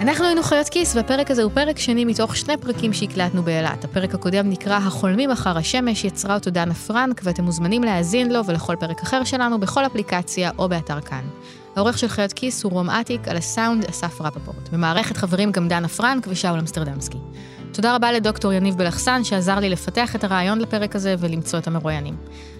אנחנו 0.00 0.24
היינו 0.24 0.42
חיות 0.42 0.68
כיס, 0.68 0.96
והפרק 0.96 1.30
הזה 1.30 1.42
הוא 1.42 1.52
פרק 1.54 1.78
שני 1.78 2.04
מתוך 2.04 2.36
שני 2.36 2.56
פרקים 2.56 2.92
שהקלטנו 2.92 3.42
באילת. 3.42 3.84
הפרק 3.84 4.14
הקודם 4.14 4.50
נקרא 4.50 4.76
החולמים 4.76 5.30
אחר 5.30 5.58
השמש, 5.58 6.04
יצרה 6.04 6.34
אותו 6.34 6.50
דנה 6.50 6.74
פרנק, 6.74 7.20
ואתם 7.24 7.44
מוזמנים 7.44 7.82
להאזין 7.82 8.32
לו 8.32 8.46
ולכל 8.46 8.76
פרק 8.80 9.02
אחר 9.02 9.24
שלנו 9.24 9.60
בכל 9.60 9.86
אפליקציה 9.86 10.50
או 10.58 10.68
באתר 10.68 11.00
כאן. 11.00 11.22
העורך 11.78 11.98
של 11.98 12.08
חיות 12.08 12.32
כיס 12.32 12.64
הוא 12.64 12.72
רום 12.72 12.90
אטיק, 12.90 13.28
על 13.28 13.36
הסאונד 13.36 13.84
אסף 13.84 14.20
רפפורט. 14.20 14.68
במערכת 14.72 15.16
חברים 15.16 15.52
גם 15.52 15.68
דנה 15.68 15.88
פרנק 15.88 16.26
ושאול 16.30 16.58
אמסטרדמסקי. 16.58 17.18
תודה 17.72 17.94
רבה 17.94 18.12
לדוקטור 18.12 18.52
יניב 18.52 18.74
בלחסן, 18.74 19.24
שעזר 19.24 19.58
לי 19.58 19.70
לפתח 19.70 20.16
את 20.16 20.24
הרעיון 20.24 20.58
לפרק 20.58 20.96
הזה 20.96 21.14
ולמצוא 21.18 21.58
את 21.58 21.66
המרואיינים. 21.66 22.16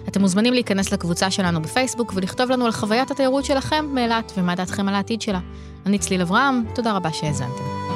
אתם 0.07 0.21
מוזמנים 0.21 0.53
להיכנס 0.53 0.93
לקבוצה 0.93 1.31
שלנו 1.31 1.61
בפייסבוק 1.61 2.13
ולכתוב 2.15 2.49
לנו 2.49 2.65
על 2.65 2.71
חוויית 2.71 3.11
התיירות 3.11 3.45
שלכם 3.45 3.85
מאילת 3.93 4.31
ומה 4.37 4.55
דעתכם 4.55 4.87
על 4.87 4.95
העתיד 4.95 5.21
שלה. 5.21 5.39
אני 5.85 5.99
צליל 5.99 6.21
אברהם, 6.21 6.63
תודה 6.75 6.93
רבה 6.93 7.13
שהאזנתם. 7.13 7.88